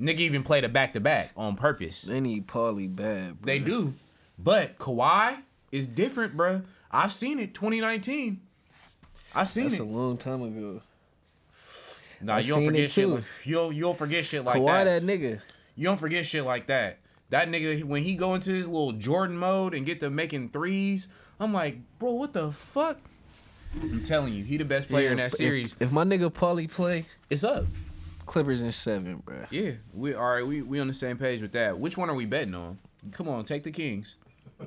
[0.00, 2.02] Nigga even played a back to back on purpose.
[2.02, 3.42] They need Paulie bad.
[3.42, 3.46] Bro.
[3.46, 3.94] They do.
[4.38, 6.64] But Kawhi is different, bruh.
[6.90, 8.40] I've seen it 2019.
[9.34, 9.70] I've seen it.
[9.70, 9.82] That's it.
[9.82, 10.80] a long time ago.
[12.20, 13.08] nah, I you don't forget shit.
[13.08, 14.84] Like, you'll you'll forget shit like Kawhi, that.
[14.84, 15.40] that nigga.
[15.76, 16.98] You don't forget shit like that.
[17.30, 21.08] That nigga when he go into his little Jordan mode and get to making threes,
[21.38, 22.98] I'm like, bro, what the fuck?
[23.80, 25.74] I'm telling you, he the best player in that if- series.
[25.74, 27.64] If, if my nigga Paulie play, it's up.
[28.26, 29.46] Clippers in seven, bro.
[29.50, 30.46] Yeah, we all right.
[30.46, 31.78] We we on the same page with that.
[31.78, 32.78] Which one are we betting on?
[33.12, 34.16] Come on, take the Kings.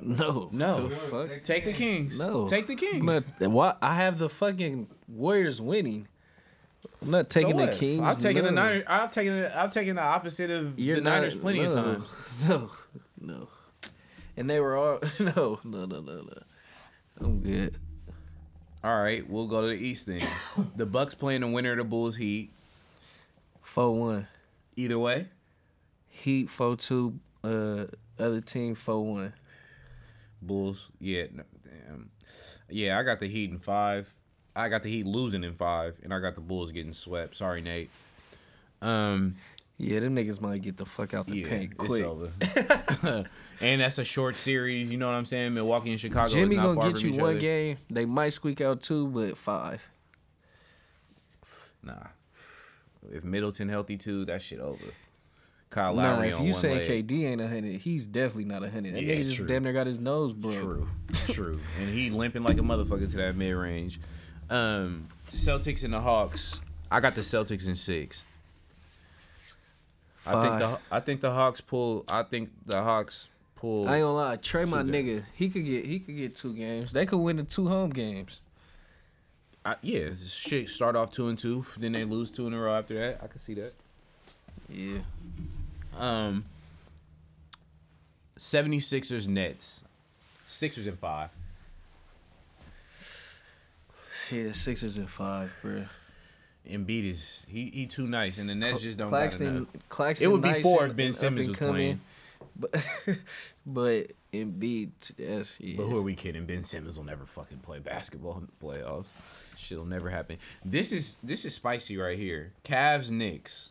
[0.02, 0.48] No.
[0.52, 0.88] No.
[0.88, 1.44] The fuck?
[1.44, 2.18] Take the Kings.
[2.18, 2.46] No.
[2.46, 3.24] Take the Kings.
[3.40, 3.74] I'm why?
[3.80, 6.08] I have the fucking Warriors winning.
[7.02, 7.74] I'm not So taking the what?
[7.76, 8.02] Kings.
[8.02, 8.50] I've taken the.
[8.50, 8.84] Niners.
[8.86, 12.12] I've taken the, I've taken the opposite of You're the not- Niners plenty of times.
[12.48, 12.70] No,
[13.20, 13.48] no.
[14.36, 16.42] And they were all no, no, no, no, no.
[17.20, 17.78] I'm good.
[18.82, 20.26] All right, we'll go to the East then.
[20.76, 22.50] the Bucks playing the winner of the Bulls Heat.
[23.62, 24.28] Four one.
[24.76, 25.28] Either way,
[26.08, 27.18] Heat four two.
[27.42, 27.84] Uh,
[28.18, 29.32] other team four one.
[30.42, 30.88] Bulls.
[31.00, 32.10] Yeah, no, damn.
[32.68, 34.12] Yeah, I got the Heat in five.
[34.56, 37.34] I got the Heat losing in five, and I got the Bulls getting swept.
[37.36, 37.90] Sorry, Nate.
[38.80, 39.34] Um,
[39.78, 42.04] Yeah, them niggas might get the fuck out the yeah, paint it's quick.
[42.04, 42.30] over.
[43.60, 44.90] and that's a short series.
[44.90, 45.54] You know what I'm saying?
[45.54, 46.32] Milwaukee and Chicago.
[46.32, 47.38] Jimmy is not gonna far get you one other.
[47.40, 47.78] game.
[47.90, 49.82] They might squeak out two, but five.
[51.82, 51.94] Nah.
[53.12, 54.78] If Middleton healthy too, that shit over.
[55.70, 57.08] Kyle Nah, if you saying leg.
[57.08, 58.94] KD ain't a hundred, he's definitely not a hundred.
[58.94, 59.46] That Yeah, nigga just true.
[59.46, 60.54] damn near got his nose broke.
[60.54, 60.88] True,
[61.26, 64.00] true, and he limping like a motherfucker to that mid range.
[64.50, 66.60] Um, Celtics and the Hawks.
[66.90, 68.22] I got the Celtics in six.
[70.26, 70.78] I think the.
[70.90, 72.04] I think the Hawks pull.
[72.10, 73.88] I think the Hawks pull.
[73.88, 76.54] I ain't gonna lie, Trae, my Two nigga, he could get he could get two
[76.54, 76.92] games.
[76.92, 78.40] They could win the two home games.
[79.64, 80.68] I, yeah, shit.
[80.68, 83.20] Start off two and two, then they lose two in a row after that.
[83.22, 83.74] I can see that.
[84.68, 84.98] Yeah.
[85.98, 86.44] Um,
[88.38, 89.82] 76ers Nets.
[90.46, 91.30] Sixers and five.
[94.30, 95.84] Yeah, the Sixers and five, bro.
[96.68, 99.66] Embiid is he he too nice, and the Nets just don't Claxton.
[99.88, 102.00] Claxton It would be nice four if Ben Simmons was playing.
[102.56, 102.72] But
[103.66, 105.74] but Embiid, that's yeah.
[105.76, 106.46] But who are we kidding?
[106.46, 109.08] Ben Simmons will never fucking play basketball in the playoffs.
[109.56, 110.38] Shit'll never happen.
[110.64, 112.52] This is this is spicy right here.
[112.64, 113.70] Cavs Knicks.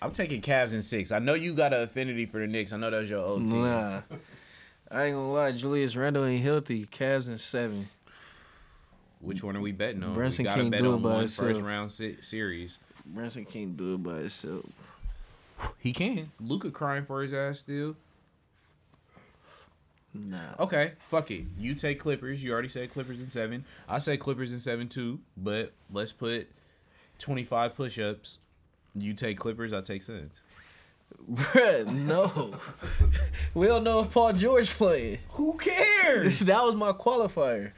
[0.00, 1.12] I'm taking Cavs in six.
[1.12, 2.72] I know you got an affinity for the Knicks.
[2.72, 3.62] I know that was your old team.
[3.62, 4.00] Nah.
[4.92, 6.86] I ain't gonna lie, Julius Randle ain't healthy.
[6.86, 7.88] Cavs in seven.
[9.20, 10.14] Which one are we betting on?
[10.14, 12.78] Brunson we gotta can't bet do it on by one first round se- series.
[13.06, 14.66] Brunson can't do it by himself.
[15.78, 16.32] He can.
[16.40, 17.96] Luka crying for his ass still.
[20.14, 20.38] Nah.
[20.58, 21.44] Okay, fuck it.
[21.58, 22.44] You take Clippers.
[22.44, 23.64] You already said Clippers in seven.
[23.88, 25.20] I say Clippers in seven too.
[25.36, 26.48] But let's put
[27.18, 28.38] 25 push-ups.
[28.94, 30.42] You take Clippers, I take Suns.
[31.30, 32.54] Bruh, no.
[33.54, 35.18] we don't know if Paul George playing.
[35.30, 36.40] Who cares?
[36.40, 37.72] that was my qualifier.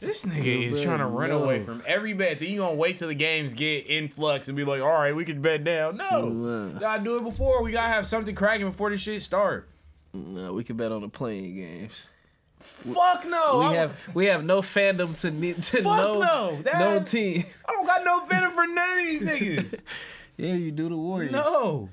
[0.00, 1.42] This nigga is trying to run no.
[1.42, 2.38] away from every bet.
[2.40, 5.24] Then you gonna wait till the games get influx and be like, all right, we
[5.24, 5.92] can bet now.
[5.92, 6.78] No, Bruh.
[6.80, 7.62] gotta do it before.
[7.62, 9.68] We gotta have something cracking before this shit start.
[10.12, 12.04] No, we can bet on the playing games.
[12.60, 13.58] Fuck no.
[13.60, 16.58] We I'm- have we have no fandom to ne- to Fuck no no.
[16.62, 17.44] That- no team.
[17.66, 19.82] I don't got no fandom for none of these niggas.
[20.36, 21.30] Yeah, you do the Warriors.
[21.30, 21.88] no.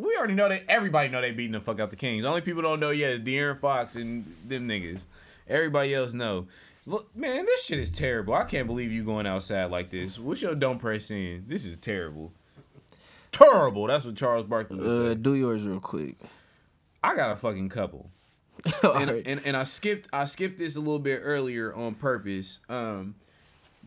[0.00, 2.24] We already know that everybody know they beating the fuck out the Kings.
[2.24, 5.06] Only people don't know yet is De'Aaron Fox and them niggas.
[5.48, 6.46] Everybody else know.
[6.86, 8.34] Look, man, this shit is terrible.
[8.34, 10.18] I can't believe you going outside like this.
[10.18, 11.44] What's your don't press in?
[11.46, 12.32] This is terrible.
[13.32, 13.86] Terrible.
[13.86, 15.14] That's what Charles Barkley would Uh, say.
[15.16, 16.16] do yours real quick.
[17.02, 18.10] I got a fucking couple.
[18.82, 19.22] And, right.
[19.24, 22.60] and and I skipped I skipped this a little bit earlier on purpose.
[22.68, 23.14] Um,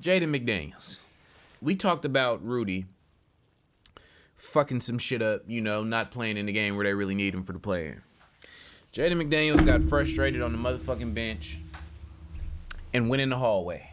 [0.01, 0.97] Jaden McDaniels.
[1.61, 2.85] We talked about Rudy
[4.43, 7.33] fucking some shit up, you know, not playing in the game where they really need
[7.33, 7.95] him for the play.
[8.93, 11.57] Jaden McDaniels got frustrated on the motherfucking bench
[12.93, 13.89] and went in the hallway.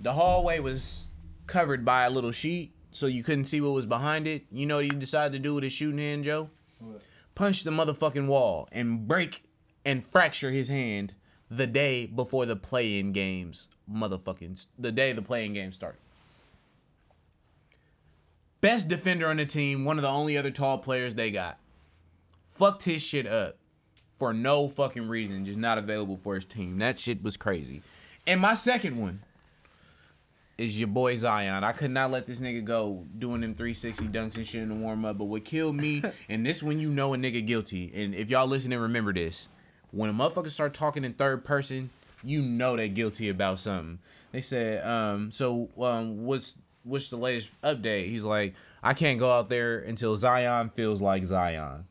[0.00, 1.06] The hallway was
[1.46, 4.44] covered by a little sheet, so you couldn't see what was behind it.
[4.50, 6.50] You know what he decided to do with his shooting hand, Joe?
[6.80, 7.02] What?
[7.34, 9.42] punch the motherfucking wall and break
[9.84, 11.14] and fracture his hand
[11.50, 15.98] the day before the play-in games motherfucking the day the playing game started.
[18.64, 21.58] Best defender on the team, one of the only other tall players they got.
[22.48, 23.58] Fucked his shit up
[24.18, 26.78] for no fucking reason, just not available for his team.
[26.78, 27.82] That shit was crazy.
[28.26, 29.20] And my second one
[30.56, 31.62] is your boy Zion.
[31.62, 34.74] I could not let this nigga go doing them 360 dunks and shit in the
[34.76, 35.18] warm up.
[35.18, 38.46] But what killed me, and this when you know a nigga guilty, and if y'all
[38.46, 39.50] listen and remember this.
[39.90, 41.90] When a motherfucker start talking in third person,
[42.22, 43.98] you know they guilty about something.
[44.32, 48.08] They said, um, so um, what's what's the latest update?
[48.08, 51.86] He's like, I can't go out there until Zion feels like Zion.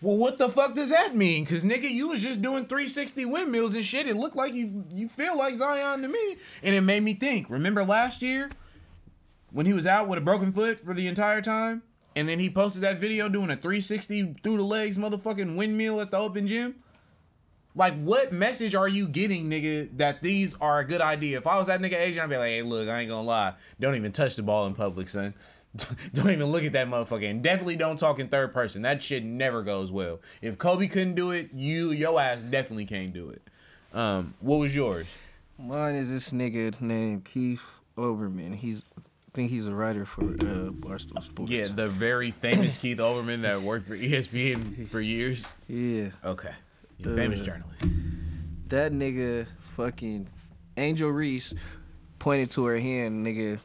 [0.00, 1.44] Well, what the fuck does that mean?
[1.44, 4.06] Cause nigga, you was just doing 360 windmills and shit.
[4.06, 7.50] It looked like you you feel like Zion to me, and it made me think.
[7.50, 8.50] Remember last year
[9.50, 11.82] when he was out with a broken foot for the entire time,
[12.14, 16.12] and then he posted that video doing a 360 through the legs motherfucking windmill at
[16.12, 16.76] the open gym.
[17.74, 21.38] Like, what message are you getting, nigga, that these are a good idea?
[21.38, 23.54] If I was that nigga agent, I'd be like, hey, look, I ain't gonna lie.
[23.78, 25.34] Don't even touch the ball in public, son.
[26.14, 27.30] don't even look at that motherfucker.
[27.30, 28.82] And definitely don't talk in third person.
[28.82, 30.20] That shit never goes well.
[30.42, 33.42] If Kobe couldn't do it, you, your ass definitely can't do it.
[33.92, 35.06] Um, what was yours?
[35.58, 37.64] Mine is this nigga named Keith
[37.96, 38.54] Olbermann.
[38.54, 41.50] He's I think he's a writer for uh, Barstool Sports.
[41.50, 45.44] Yeah, the very famous Keith Olbermann that worked for ESPN for years.
[45.68, 46.10] yeah.
[46.24, 46.52] Okay.
[46.98, 47.84] You're a famous Uh, journalist.
[48.68, 49.46] That nigga
[49.76, 50.26] fucking
[50.76, 51.54] Angel Reese
[52.18, 53.58] pointed to her hand, nigga.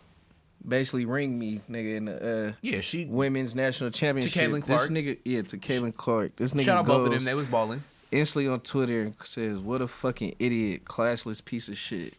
[0.65, 3.03] Basically ring me, nigga, in the uh, Yeah, she.
[3.05, 4.41] women's national championship.
[4.43, 4.89] Caitlin This Clark.
[4.91, 6.37] nigga, yeah, to Caitlin Clark.
[6.37, 7.23] This nigga Shout out both of them.
[7.25, 7.83] They was balling.
[8.11, 12.13] instantly on Twitter and says, "What a fucking idiot, classless piece of shit."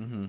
[0.00, 0.26] Mm-hmm.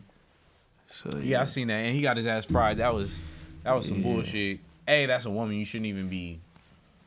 [0.88, 2.78] So Yeah, I seen that, and he got his ass fried.
[2.78, 3.20] That was
[3.64, 4.04] that was some Yeah.
[4.04, 4.60] bullshit.
[4.88, 5.56] Hey, that's a woman.
[5.58, 6.40] You shouldn't even be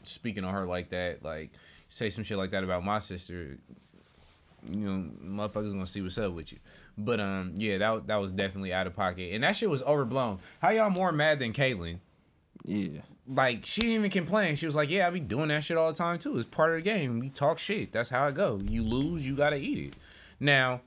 [0.04, 1.24] speaking on her like that.
[1.24, 1.50] Like,
[1.88, 3.58] say some shit like that about my sister.
[4.68, 6.58] You know, motherfuckers gonna see what's up with you.
[6.96, 10.40] But um, yeah, that that was definitely out of pocket, and that shit was overblown.
[10.60, 11.98] How y'all more mad than Caitlin?
[12.64, 13.00] yeah.
[13.26, 14.56] Like she didn't even complain.
[14.56, 16.36] She was like, "Yeah, I be doing that shit all the time too.
[16.38, 17.20] It's part of the game.
[17.20, 17.92] We talk shit.
[17.92, 18.60] That's how it go.
[18.66, 19.94] You lose, you gotta eat it."
[20.40, 20.80] Now,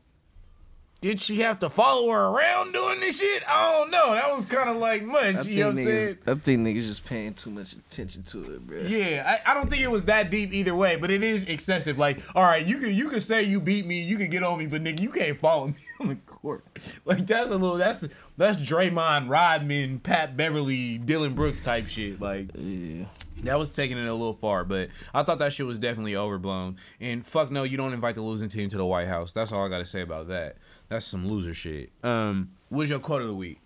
[1.02, 3.44] did she have to follow her around doing this shit?
[3.50, 4.14] I don't know.
[4.14, 5.20] That was kind of like much.
[5.24, 6.16] I you think know what I'm saying?
[6.16, 8.78] niggas, I think niggas just paying too much attention to it, bro.
[8.82, 11.98] Yeah, I, I don't think it was that deep either way, but it is excessive.
[11.98, 14.60] Like, all right, you can you can say you beat me, you can get on
[14.60, 16.64] me, but nigga, you can't follow me on the court.
[17.04, 22.22] Like that's a little that's that's Draymond, Rodman, Pat Beverley, Dillon Brooks type shit.
[22.22, 23.06] Like Yeah.
[23.44, 26.78] that was taking it a little far, but I thought that shit was definitely overblown.
[27.00, 29.34] And fuck no, you don't invite the losing team to the White House.
[29.34, 30.58] That's all I gotta say about that.
[30.92, 31.90] That's some loser shit.
[32.04, 33.62] Um, what's your quote of the week?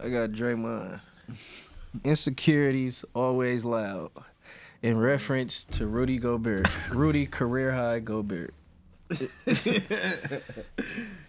[0.00, 1.00] I got Draymond.
[2.02, 4.10] Insecurities always loud.
[4.80, 6.66] In reference to Rudy Gobert.
[6.94, 8.54] Rudy career high Gobert.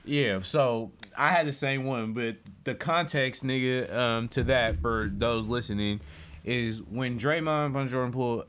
[0.05, 5.11] Yeah, so I had the same one, but the context, nigga, um, to that for
[5.13, 5.99] those listening,
[6.45, 8.45] is when Draymond punched Jordan Poole,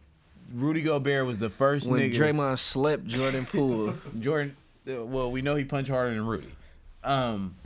[0.55, 2.15] Rudy Gobert was the first When nigga.
[2.15, 3.95] Draymond slept Jordan Poole.
[4.21, 4.57] Jordan,
[4.89, 6.47] uh, well, we know he punched harder than Rudy.
[7.09, 7.57] Um,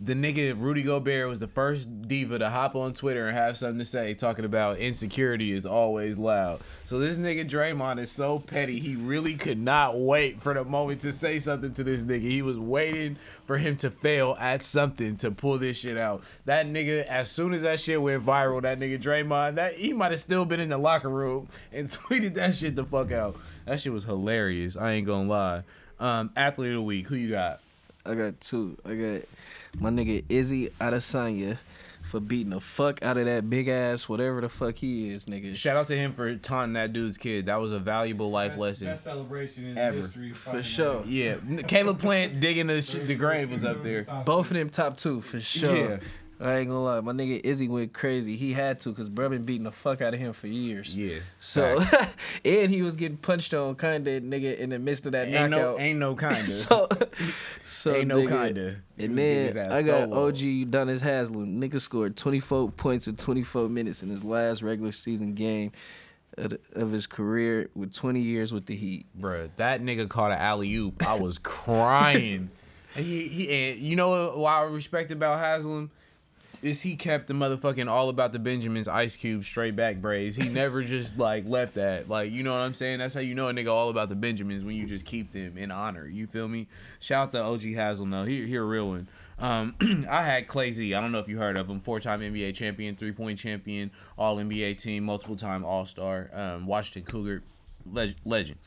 [0.00, 3.78] the nigga Rudy Gobert was the first diva to hop on Twitter and have something
[3.78, 6.62] to say talking about insecurity is always loud.
[6.86, 8.80] So this nigga Draymond is so petty.
[8.80, 12.22] He really could not wait for the moment to say something to this nigga.
[12.22, 16.24] He was waiting for him to fail at something to pull this shit out.
[16.46, 20.10] That nigga, as soon as that shit went viral, that nigga Draymond, that he might
[20.10, 23.36] have still been in the locker room and tweeted that shit the fuck out.
[23.66, 24.76] That shit was hilarious.
[24.76, 25.62] I ain't gonna lie.
[26.00, 27.60] Um, athlete of the week, who you got?
[28.06, 28.76] I got two.
[28.84, 29.22] I got
[29.80, 31.58] my nigga Izzy Adesanya
[32.02, 35.54] for beating the fuck out of that big ass whatever the fuck he is, nigga.
[35.54, 37.46] Shout out to him for taunting that dude's kid.
[37.46, 38.86] That was a valuable life Best, lesson.
[38.88, 39.96] best celebration in ever.
[39.96, 41.00] history For sure.
[41.00, 41.08] man.
[41.08, 44.04] Yeah, Caleb Plant digging the, sh- the grave was up there.
[44.26, 45.76] Both of them top two for sure.
[45.92, 45.96] Yeah.
[46.40, 48.36] I ain't gonna lie, my nigga Izzy went crazy.
[48.36, 50.94] He had to, cause bro been beating the fuck out of him for years.
[50.94, 51.18] Yeah.
[51.40, 51.80] So,
[52.44, 55.76] and he was getting punched on, kinda nigga, in the midst of that ain't knockout.
[55.76, 56.44] no ain't no kinda.
[56.46, 56.88] so,
[57.64, 58.60] so ain't no nigga, kinda.
[58.98, 60.12] And was getting his then I got.
[60.12, 61.60] OG Udonis Haslem.
[61.60, 65.70] Nigga scored 24 points in 24 minutes in his last regular season game
[66.36, 69.06] of, the- of his career with 20 years with the Heat.
[69.18, 71.06] Bruh, that nigga caught an alley oop.
[71.06, 72.50] I was crying.
[72.96, 75.90] He he and you know what I respect about Haslem
[76.64, 80.34] is he kept the motherfucking all about the Benjamins Ice Cube straight back braids.
[80.34, 82.08] He never just like left that.
[82.08, 82.98] Like you know what I'm saying?
[82.98, 85.58] That's how you know a nigga all about the Benjamins when you just keep them
[85.58, 86.06] in honor.
[86.06, 86.66] You feel me?
[87.00, 88.24] Shout out to OG Haslem though.
[88.24, 89.08] He he a real one.
[89.38, 89.74] Um,
[90.08, 90.94] I had Klay Z.
[90.94, 91.80] I don't know if you heard of him.
[91.80, 97.42] Four-time NBA champion, three-point champion, All NBA team, multiple-time All-Star, um, Washington Cougar
[97.84, 98.58] leg- legend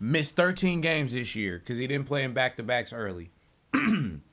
[0.00, 3.30] missed 13 games this year because he didn't play in back to backs early.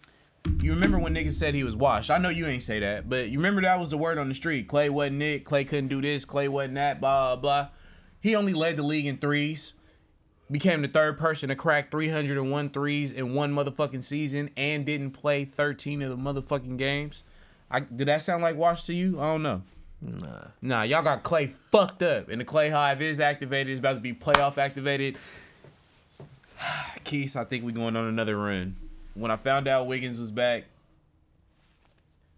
[0.62, 2.12] you remember when niggas said he was washed?
[2.12, 4.34] I know you ain't say that, but you remember that was the word on the
[4.34, 4.68] street.
[4.68, 5.46] Klay wasn't it.
[5.46, 6.26] Klay couldn't do this.
[6.26, 7.00] Klay wasn't that.
[7.00, 7.70] Blah blah.
[8.22, 9.74] He only led the league in threes.
[10.50, 15.44] Became the third person to crack 301 threes in one motherfucking season and didn't play
[15.44, 17.24] 13 of the motherfucking games.
[17.70, 19.20] I, did that sound like wash to you?
[19.20, 19.62] I don't know.
[20.02, 20.40] Nah.
[20.62, 23.72] Nah, y'all got Klay fucked up, and the Klay Hive is activated.
[23.72, 25.18] It's about to be playoff activated.
[27.04, 28.76] Keith, I think we going on another run.
[29.18, 30.66] When I found out Wiggins was back,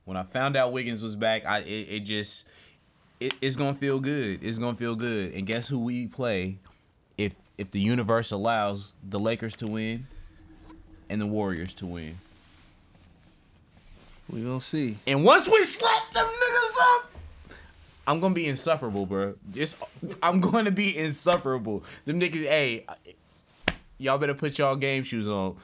[0.05, 2.47] when I found out Wiggins was back, I it, it just
[3.19, 4.43] it, it's gonna feel good.
[4.43, 5.33] It's gonna feel good.
[5.33, 6.57] And guess who we play
[7.17, 10.07] if if the universe allows the Lakers to win
[11.09, 12.17] and the Warriors to win.
[14.31, 14.97] We gonna see.
[15.05, 17.11] And once we slap them niggas up,
[18.07, 19.35] I'm gonna be insufferable, bro.
[19.51, 19.75] Just
[20.23, 21.83] I'm going to be insufferable.
[22.05, 22.85] Them niggas, hey,
[23.97, 25.57] y'all better put y'all game shoes on.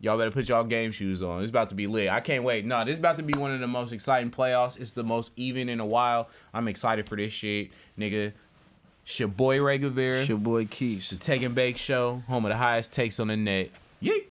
[0.00, 1.42] Y'all better put y'all game shoes on.
[1.42, 2.08] It's about to be lit.
[2.08, 2.64] I can't wait.
[2.64, 4.78] No, this is about to be one of the most exciting playoffs.
[4.78, 6.28] It's the most even in a while.
[6.54, 8.32] I'm excited for this shit, nigga.
[9.04, 11.08] It's your boy Ray Guevara, It's your boy Kese.
[11.08, 13.70] the Take and Bake Show, home of the highest takes on the net.
[14.02, 14.26] Yeet.